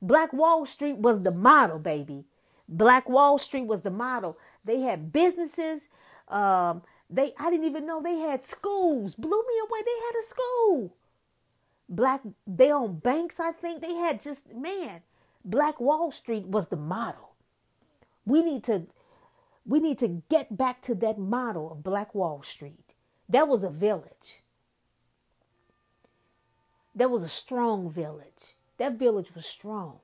Black 0.00 0.32
Wall 0.32 0.66
Street 0.66 0.98
was 0.98 1.22
the 1.22 1.30
model, 1.30 1.78
baby. 1.78 2.24
Black 2.68 3.08
Wall 3.08 3.38
Street 3.38 3.66
was 3.66 3.82
the 3.82 3.90
model. 3.90 4.36
They 4.64 4.80
had 4.80 5.12
businesses. 5.12 5.88
Um, 6.28 6.82
they 7.08 7.32
I 7.38 7.50
didn't 7.50 7.66
even 7.66 7.86
know 7.86 8.02
they 8.02 8.18
had 8.18 8.44
schools. 8.44 9.14
Blew 9.14 9.30
me 9.30 9.58
away. 9.60 9.80
They 9.84 10.06
had 10.06 10.18
a 10.18 10.24
school. 10.24 10.96
Black 11.88 12.22
they 12.46 12.72
owned 12.72 13.02
banks, 13.02 13.38
I 13.38 13.52
think. 13.52 13.80
They 13.80 13.94
had 13.94 14.20
just 14.20 14.52
man, 14.54 15.02
Black 15.44 15.80
Wall 15.80 16.10
Street 16.10 16.46
was 16.46 16.68
the 16.68 16.76
model. 16.76 17.34
We 18.24 18.42
need 18.42 18.64
to 18.64 18.86
we 19.64 19.80
need 19.80 19.98
to 19.98 20.22
get 20.28 20.56
back 20.56 20.82
to 20.82 20.94
that 20.96 21.18
model 21.18 21.70
of 21.70 21.84
Black 21.84 22.14
Wall 22.14 22.42
Street. 22.42 22.94
That 23.28 23.48
was 23.48 23.62
a 23.64 23.70
village. 23.70 24.42
That 26.94 27.10
was 27.10 27.22
a 27.22 27.28
strong 27.28 27.90
village. 27.90 28.56
That 28.78 28.98
village 28.98 29.34
was 29.34 29.46
strong. 29.46 29.98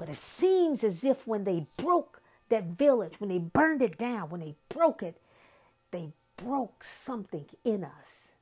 But 0.00 0.08
it 0.08 0.16
seems 0.16 0.82
as 0.82 1.04
if 1.04 1.26
when 1.26 1.44
they 1.44 1.66
broke 1.76 2.22
that 2.48 2.64
village, 2.64 3.20
when 3.20 3.28
they 3.28 3.36
burned 3.36 3.82
it 3.82 3.98
down, 3.98 4.30
when 4.30 4.40
they 4.40 4.54
broke 4.70 5.02
it, 5.02 5.20
they 5.90 6.14
broke 6.38 6.82
something 6.82 7.44
in 7.64 7.84
us. 7.84 8.32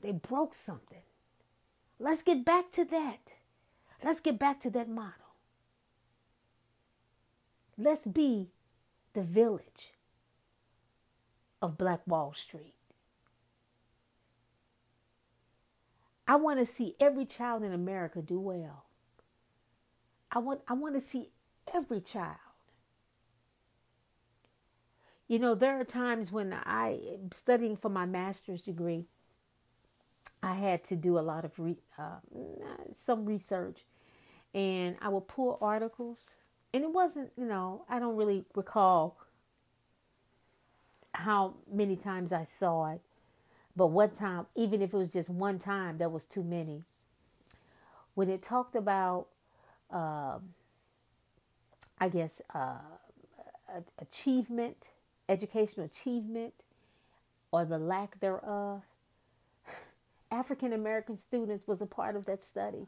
They 0.00 0.12
broke 0.12 0.54
something. 0.54 1.02
Let's 1.98 2.22
get 2.22 2.42
back 2.42 2.72
to 2.72 2.86
that. 2.86 3.34
Let's 4.02 4.20
get 4.20 4.38
back 4.38 4.60
to 4.60 4.70
that 4.70 4.88
model. 4.88 5.34
Let's 7.76 8.06
be 8.06 8.48
the 9.12 9.22
village 9.22 9.92
of 11.60 11.76
Black 11.76 12.00
Wall 12.06 12.32
Street. 12.34 12.72
I 16.30 16.36
want 16.36 16.60
to 16.60 16.64
see 16.64 16.94
every 17.00 17.24
child 17.24 17.64
in 17.64 17.72
America 17.72 18.22
do 18.22 18.38
well. 18.38 18.84
I 20.30 20.38
want 20.38 20.60
I 20.68 20.74
want 20.74 20.94
to 20.94 21.00
see 21.00 21.30
every 21.74 22.00
child. 22.00 22.36
You 25.26 25.40
know, 25.40 25.56
there 25.56 25.80
are 25.80 25.84
times 25.84 26.30
when 26.30 26.52
I 26.52 27.00
studying 27.32 27.76
for 27.76 27.88
my 27.88 28.06
master's 28.06 28.62
degree. 28.62 29.06
I 30.40 30.54
had 30.54 30.84
to 30.84 30.94
do 30.94 31.18
a 31.18 31.20
lot 31.20 31.44
of 31.44 31.58
re, 31.58 31.74
uh, 31.98 32.20
some 32.92 33.26
research, 33.26 33.80
and 34.54 34.94
I 35.02 35.08
would 35.08 35.26
pull 35.26 35.58
articles, 35.60 36.36
and 36.72 36.84
it 36.84 36.92
wasn't, 36.92 37.32
you 37.36 37.44
know, 37.44 37.84
I 37.88 37.98
don't 37.98 38.14
really 38.14 38.44
recall 38.54 39.18
how 41.12 41.54
many 41.68 41.96
times 41.96 42.32
I 42.32 42.44
saw 42.44 42.92
it, 42.92 43.00
but 43.80 43.86
one 43.86 44.10
time, 44.10 44.44
even 44.54 44.82
if 44.82 44.92
it 44.92 44.96
was 44.98 45.08
just 45.08 45.30
one 45.30 45.58
time, 45.58 45.96
that 45.96 46.12
was 46.12 46.26
too 46.26 46.42
many. 46.42 46.82
When 48.12 48.28
it 48.28 48.42
talked 48.42 48.76
about, 48.76 49.28
um, 49.90 50.52
I 51.98 52.10
guess, 52.10 52.42
uh, 52.54 52.76
achievement, 53.98 54.88
educational 55.30 55.86
achievement, 55.86 56.52
or 57.52 57.64
the 57.64 57.78
lack 57.78 58.20
thereof, 58.20 58.82
African 60.30 60.74
American 60.74 61.16
students 61.16 61.66
was 61.66 61.80
a 61.80 61.86
part 61.86 62.16
of 62.16 62.26
that 62.26 62.44
study. 62.44 62.86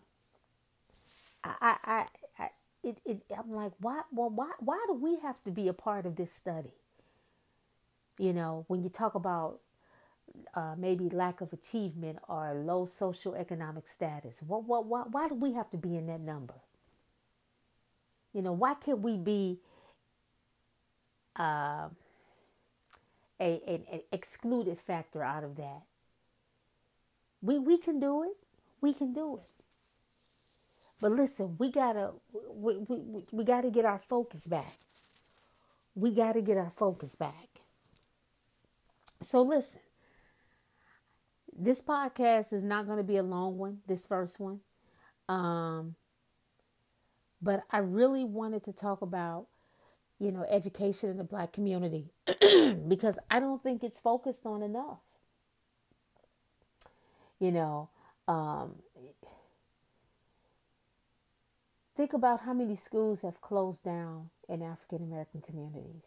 I, 1.42 1.78
I, 1.84 2.06
I, 2.38 2.48
it, 2.84 2.98
it, 3.06 3.22
I'm 3.34 3.50
like, 3.50 3.72
why, 3.80 4.02
well, 4.12 4.28
why, 4.28 4.50
why 4.60 4.84
do 4.88 4.92
we 4.92 5.16
have 5.20 5.42
to 5.44 5.50
be 5.50 5.68
a 5.68 5.72
part 5.72 6.04
of 6.04 6.16
this 6.16 6.34
study? 6.34 6.74
You 8.18 8.34
know, 8.34 8.66
when 8.68 8.82
you 8.82 8.90
talk 8.90 9.14
about 9.14 9.60
uh, 10.54 10.74
maybe 10.76 11.08
lack 11.08 11.40
of 11.40 11.52
achievement 11.52 12.18
or 12.28 12.54
low 12.54 12.86
social 12.86 13.34
economic 13.34 13.88
status, 13.88 14.34
what, 14.46 14.64
what, 14.64 14.86
why, 14.86 15.02
why 15.10 15.28
do 15.28 15.34
we 15.34 15.52
have 15.52 15.70
to 15.70 15.76
be 15.76 15.96
in 15.96 16.06
that 16.06 16.20
number? 16.20 16.54
You 18.32 18.42
know, 18.42 18.52
why 18.52 18.74
can't 18.74 19.00
we 19.00 19.16
be 19.16 19.58
uh, 21.38 21.88
a, 23.40 23.60
an, 23.66 24.00
excluded 24.10 24.78
factor 24.78 25.22
out 25.22 25.44
of 25.44 25.56
that? 25.56 25.82
We 27.42 27.58
we 27.58 27.76
can 27.76 27.98
do 27.98 28.22
it. 28.22 28.36
We 28.80 28.94
can 28.94 29.12
do 29.12 29.38
it. 29.38 29.48
But 31.00 31.12
listen, 31.12 31.56
we 31.58 31.70
gotta 31.70 32.12
we, 32.32 32.78
we, 32.88 33.24
we 33.32 33.44
gotta 33.44 33.70
get 33.70 33.84
our 33.84 34.00
focus 34.08 34.46
back. 34.46 34.72
We 35.94 36.14
gotta 36.14 36.40
get 36.40 36.56
our 36.56 36.70
focus 36.70 37.16
back. 37.16 37.48
So 39.22 39.42
listen, 39.42 39.80
this 41.62 41.80
podcast 41.80 42.52
is 42.52 42.64
not 42.64 42.86
going 42.86 42.98
to 42.98 43.04
be 43.04 43.16
a 43.16 43.22
long 43.22 43.56
one. 43.56 43.78
This 43.86 44.06
first 44.06 44.40
one, 44.40 44.60
um, 45.28 45.94
but 47.40 47.62
I 47.70 47.78
really 47.78 48.24
wanted 48.24 48.64
to 48.64 48.72
talk 48.72 49.00
about 49.00 49.46
you 50.18 50.32
know 50.32 50.44
education 50.50 51.10
in 51.10 51.18
the 51.18 51.24
Black 51.24 51.52
community 51.52 52.10
because 52.88 53.16
I 53.30 53.38
don't 53.38 53.62
think 53.62 53.84
it's 53.84 54.00
focused 54.00 54.44
on 54.44 54.62
enough. 54.62 54.98
You 57.38 57.52
know, 57.52 57.90
um, 58.26 58.76
think 61.96 62.12
about 62.12 62.40
how 62.40 62.54
many 62.54 62.74
schools 62.74 63.22
have 63.22 63.40
closed 63.40 63.84
down 63.84 64.30
in 64.48 64.62
African 64.62 65.02
American 65.02 65.40
communities. 65.40 66.02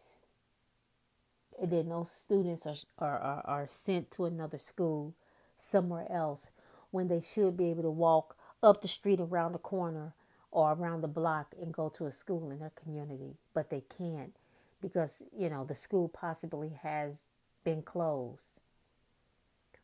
And 1.62 1.72
then 1.72 1.88
those 1.88 2.12
students 2.12 2.66
are, 2.66 2.76
are, 3.00 3.18
are, 3.18 3.42
are 3.46 3.68
sent 3.70 4.12
to 4.12 4.26
another 4.26 4.60
school 4.60 5.16
somewhere 5.58 6.12
else 6.12 6.52
when 6.92 7.08
they 7.08 7.22
should 7.22 7.58
be 7.58 7.70
able 7.70 7.84
to 7.84 7.90
walk 7.90 8.38
up 8.64 8.82
the 8.82 8.88
street 8.88 9.20
around 9.20 9.52
the 9.52 9.58
corner 9.60 10.14
or 10.52 10.72
around 10.74 11.02
the 11.02 11.08
block 11.08 11.54
and 11.62 11.74
go 11.74 11.90
to 11.90 12.06
a 12.06 12.12
school 12.12 12.52
in 12.52 12.60
their 12.60 12.72
community, 12.72 13.36
but 13.54 13.70
they 13.70 13.84
can't 13.98 14.36
because, 14.82 15.22
you 15.38 15.50
know, 15.50 15.66
the 15.66 15.76
school 15.76 16.08
possibly 16.08 16.80
has 16.82 17.24
been 17.64 17.82
closed 17.82 18.60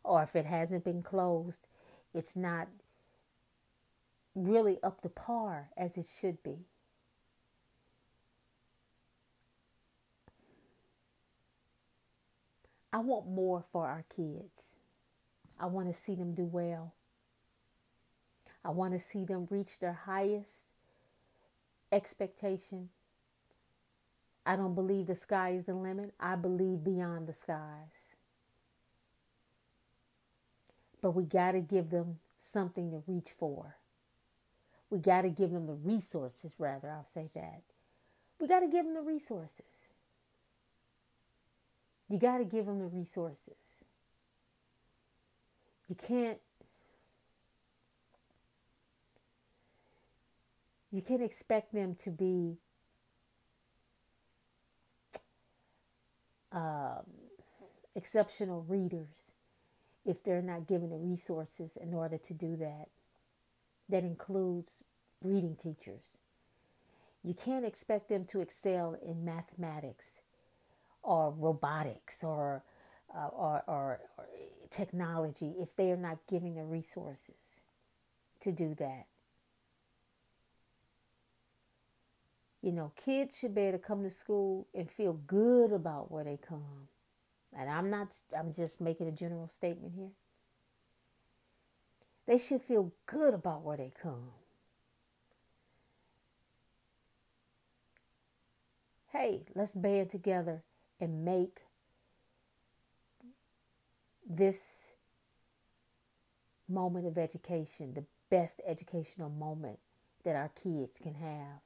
or 0.04 0.24
if 0.24 0.36
it 0.36 0.46
hasn't 0.46 0.84
been 0.84 1.04
closed, 1.04 1.68
it's 2.14 2.36
not 2.36 2.68
really 4.36 4.80
up 4.82 5.02
to 5.02 5.10
par 5.10 5.70
as 5.78 5.98
it 5.98 6.08
should 6.20 6.42
be. 6.44 6.66
I 12.94 13.00
want 13.00 13.28
more 13.28 13.64
for 13.72 13.88
our 13.88 14.04
kids. 14.14 14.71
I 15.62 15.67
want 15.67 15.88
to 15.88 15.93
see 15.93 16.15
them 16.15 16.34
do 16.34 16.43
well. 16.43 16.91
I 18.65 18.71
want 18.71 18.93
to 18.93 19.00
see 19.00 19.26
them 19.26 19.47
reach 19.52 19.80
their 19.80 19.93
highest 19.93 20.74
expectation. 21.91 22.89
I 24.43 24.56
don't 24.56 24.74
believe 24.74 25.06
the 25.06 25.15
sky 25.15 25.52
is 25.52 25.67
the 25.67 25.76
limit. 25.76 26.15
I 26.19 26.36
believe 26.36 26.84
beyond 26.84 27.28
the 27.28 27.34
skies. 27.34 28.15
But 31.00 31.12
we 31.12 31.24
got 31.24 31.52
to 31.52 31.60
give 31.60 31.91
them 31.91 32.17
something 32.39 32.89
to 32.89 33.04
reach 33.08 33.30
for. 33.38 33.76
We 34.89 34.97
got 34.97 35.21
to 35.21 35.30
give 35.30 35.52
them 35.52 35.67
the 35.67 35.74
resources, 35.74 36.54
rather, 36.58 36.89
I'll 36.89 37.06
say 37.06 37.30
that. 37.36 37.62
We 38.39 38.47
got 38.47 38.62
to 38.62 38.67
give 38.67 38.86
them 38.86 38.95
the 38.95 39.02
resources. 39.02 39.89
You 42.10 42.17
got 42.17 42.39
to 42.39 42.45
give 42.45 42.65
them 42.65 42.80
the 42.80 42.88
resources. 42.88 43.71
You 45.92 45.98
can't 46.08 46.38
you 50.90 51.02
can't 51.02 51.22
expect 51.22 51.74
them 51.74 51.96
to 51.96 52.10
be 52.12 52.60
um, 56.54 57.04
exceptional 57.94 58.64
readers 58.70 59.34
if 60.06 60.24
they're 60.24 60.42
not 60.42 60.66
given 60.66 60.92
the 60.92 60.98
resources 60.98 61.78
in 61.82 61.94
order 61.94 62.18
to 62.20 62.34
do 62.34 62.56
that. 62.56 62.88
That 63.90 64.06
includes 64.06 64.86
reading 65.22 65.58
teachers. 65.62 66.20
You 67.22 67.34
can't 67.34 67.66
expect 67.66 68.08
them 68.08 68.24
to 68.28 68.40
excel 68.40 68.98
in 69.06 69.26
mathematics 69.26 70.22
or 71.04 71.32
robotics 71.32 72.24
or, 72.24 72.64
uh, 73.15 73.28
or, 73.28 73.63
or, 73.67 74.00
or 74.17 74.26
technology 74.69 75.54
if 75.60 75.76
they 75.76 75.91
are 75.91 75.97
not 75.97 76.17
giving 76.30 76.56
the 76.56 76.63
resources 76.63 77.62
to 78.41 78.52
do 78.52 78.76
that. 78.76 79.06
You 82.62 82.71
know, 82.71 82.91
kids 82.95 83.38
should 83.38 83.56
be 83.56 83.62
able 83.62 83.80
to 83.80 83.84
come 83.84 84.04
to 84.04 84.12
school 84.12 84.67
and 84.74 84.89
feel 84.89 85.13
good 85.13 85.71
about 85.71 86.12
where 86.12 86.24
they 86.24 86.38
come. 86.38 86.88
And 87.58 87.69
I'm 87.69 87.89
not, 87.89 88.10
I'm 88.38 88.54
just 88.54 88.80
making 88.80 89.08
a 89.08 89.12
general 89.12 89.50
statement 89.50 89.93
here. 89.95 90.12
They 92.28 92.38
should 92.38 92.62
feel 92.62 92.91
good 93.08 93.34
about 93.34 93.63
where 93.63 93.78
they 93.78 93.91
come. 94.02 94.30
Hey, 99.12 99.41
let's 99.56 99.74
band 99.74 100.10
together 100.10 100.63
and 101.00 101.26
make 101.26 101.62
this 104.36 104.88
moment 106.67 107.06
of 107.06 107.17
education 107.17 107.94
the 107.94 108.06
best 108.30 108.62
educational 108.65 109.30
moment 109.30 109.78
that 110.24 110.36
our 110.36 110.50
kids 110.50 110.98
can 111.02 111.15
have. 111.15 111.60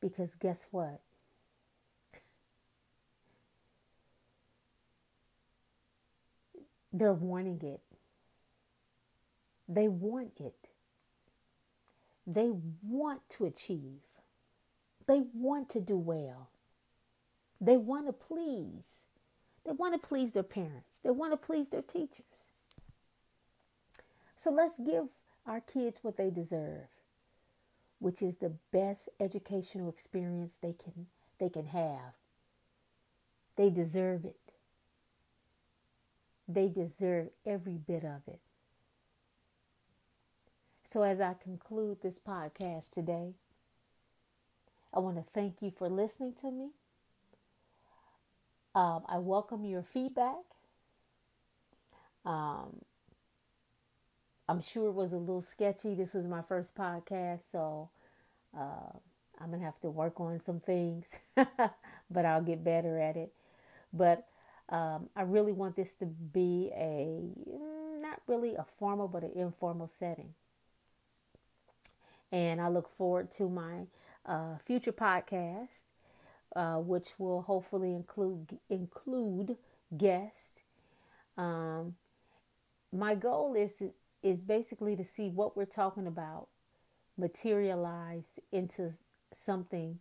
Because 0.00 0.34
guess 0.36 0.66
what? 0.70 1.00
They're 6.92 7.12
wanting 7.12 7.60
it. 7.62 7.80
They 9.68 9.88
want 9.88 10.40
it. 10.40 10.68
They 12.26 12.50
want 12.82 13.28
to 13.30 13.46
achieve. 13.46 14.00
They 15.06 15.22
want 15.34 15.68
to 15.70 15.80
do 15.80 15.96
well. 15.96 16.50
They 17.60 17.76
want 17.76 18.06
to 18.06 18.12
please. 18.12 18.84
They 19.66 19.72
want 19.72 19.94
to 19.94 20.06
please 20.06 20.32
their 20.32 20.42
parents. 20.42 20.93
They 21.04 21.10
want 21.10 21.32
to 21.32 21.36
please 21.36 21.68
their 21.68 21.82
teachers. 21.82 22.24
So 24.36 24.50
let's 24.50 24.78
give 24.78 25.06
our 25.46 25.60
kids 25.60 26.00
what 26.02 26.16
they 26.16 26.30
deserve, 26.30 26.88
which 27.98 28.22
is 28.22 28.38
the 28.38 28.54
best 28.72 29.08
educational 29.20 29.88
experience 29.88 30.58
they 30.60 30.72
can 30.72 31.06
they 31.38 31.50
can 31.50 31.66
have. 31.66 32.14
They 33.56 33.70
deserve 33.70 34.24
it. 34.24 34.36
They 36.48 36.68
deserve 36.68 37.28
every 37.46 37.76
bit 37.76 38.04
of 38.04 38.22
it. 38.26 38.40
So 40.84 41.02
as 41.02 41.20
I 41.20 41.34
conclude 41.34 42.02
this 42.02 42.18
podcast 42.18 42.90
today, 42.90 43.34
I 44.92 45.00
want 45.00 45.16
to 45.16 45.22
thank 45.22 45.60
you 45.60 45.70
for 45.70 45.88
listening 45.88 46.34
to 46.40 46.50
me. 46.50 46.68
Um, 48.74 49.02
I 49.08 49.18
welcome 49.18 49.64
your 49.64 49.82
feedback. 49.82 50.53
Um, 52.24 52.80
I'm 54.48 54.62
sure 54.62 54.88
it 54.88 54.94
was 54.94 55.12
a 55.12 55.16
little 55.18 55.42
sketchy. 55.42 55.94
This 55.94 56.14
was 56.14 56.26
my 56.26 56.42
first 56.42 56.74
podcast, 56.74 57.50
so 57.50 57.88
uh, 58.56 58.92
I'm 59.40 59.50
gonna 59.50 59.64
have 59.64 59.80
to 59.80 59.90
work 59.90 60.20
on 60.20 60.40
some 60.40 60.60
things, 60.60 61.18
but 61.34 62.24
I'll 62.24 62.42
get 62.42 62.64
better 62.64 62.98
at 62.98 63.16
it. 63.16 63.32
But 63.92 64.26
um, 64.68 65.08
I 65.16 65.22
really 65.22 65.52
want 65.52 65.76
this 65.76 65.94
to 65.96 66.06
be 66.06 66.70
a 66.74 67.22
mm, 67.48 68.02
not 68.02 68.20
really 68.26 68.54
a 68.54 68.64
formal, 68.78 69.08
but 69.08 69.22
an 69.22 69.32
informal 69.34 69.88
setting. 69.88 70.34
And 72.32 72.60
I 72.60 72.68
look 72.68 72.90
forward 72.90 73.30
to 73.32 73.48
my 73.48 73.86
uh, 74.26 74.58
future 74.64 74.92
podcast 74.92 75.86
uh, 76.54 76.76
which 76.76 77.08
will 77.18 77.42
hopefully 77.42 77.94
include 77.94 78.58
include 78.70 79.56
guests. 79.96 80.62
Um, 81.36 81.96
my 82.94 83.14
goal 83.14 83.54
is 83.54 83.82
is 84.22 84.40
basically 84.40 84.96
to 84.96 85.04
see 85.04 85.28
what 85.28 85.56
we're 85.56 85.64
talking 85.66 86.06
about 86.06 86.48
materialize 87.16 88.38
into 88.52 88.90
something 89.32 89.98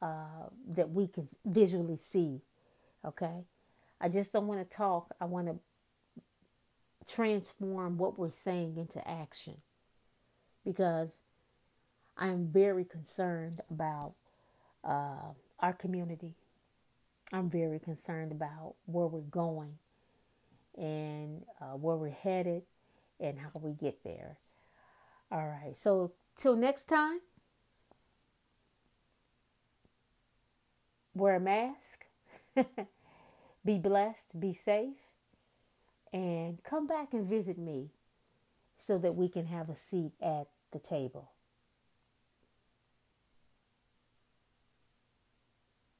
uh, 0.00 0.48
that 0.68 0.90
we 0.90 1.06
can 1.06 1.28
visually 1.44 1.96
see. 1.96 2.40
Okay, 3.04 3.44
I 4.00 4.08
just 4.08 4.32
don't 4.32 4.46
want 4.46 4.68
to 4.68 4.76
talk. 4.76 5.14
I 5.20 5.24
want 5.24 5.46
to 5.48 5.56
transform 7.12 7.98
what 7.98 8.18
we're 8.18 8.30
saying 8.30 8.76
into 8.76 9.06
action 9.08 9.56
because 10.64 11.20
I'm 12.16 12.46
very 12.46 12.84
concerned 12.84 13.60
about 13.70 14.12
uh, 14.84 15.32
our 15.58 15.72
community. 15.72 16.34
I'm 17.32 17.48
very 17.48 17.78
concerned 17.78 18.30
about 18.30 18.74
where 18.86 19.06
we're 19.06 19.20
going 19.20 19.78
and 20.76 21.44
uh, 21.60 21.76
where 21.76 21.96
we're 21.96 22.10
headed 22.10 22.62
and 23.20 23.38
how 23.38 23.50
we 23.60 23.72
get 23.72 24.02
there. 24.04 24.38
All 25.30 25.46
right. 25.46 25.76
So, 25.78 26.12
till 26.36 26.56
next 26.56 26.86
time, 26.86 27.20
wear 31.14 31.36
a 31.36 31.40
mask, 31.40 32.06
be 33.64 33.78
blessed, 33.78 34.38
be 34.38 34.52
safe, 34.52 34.96
and 36.12 36.62
come 36.64 36.86
back 36.86 37.12
and 37.12 37.26
visit 37.26 37.58
me 37.58 37.90
so 38.78 38.98
that 38.98 39.14
we 39.14 39.28
can 39.28 39.46
have 39.46 39.68
a 39.68 39.76
seat 39.76 40.12
at 40.20 40.48
the 40.72 40.78
table. 40.78 41.30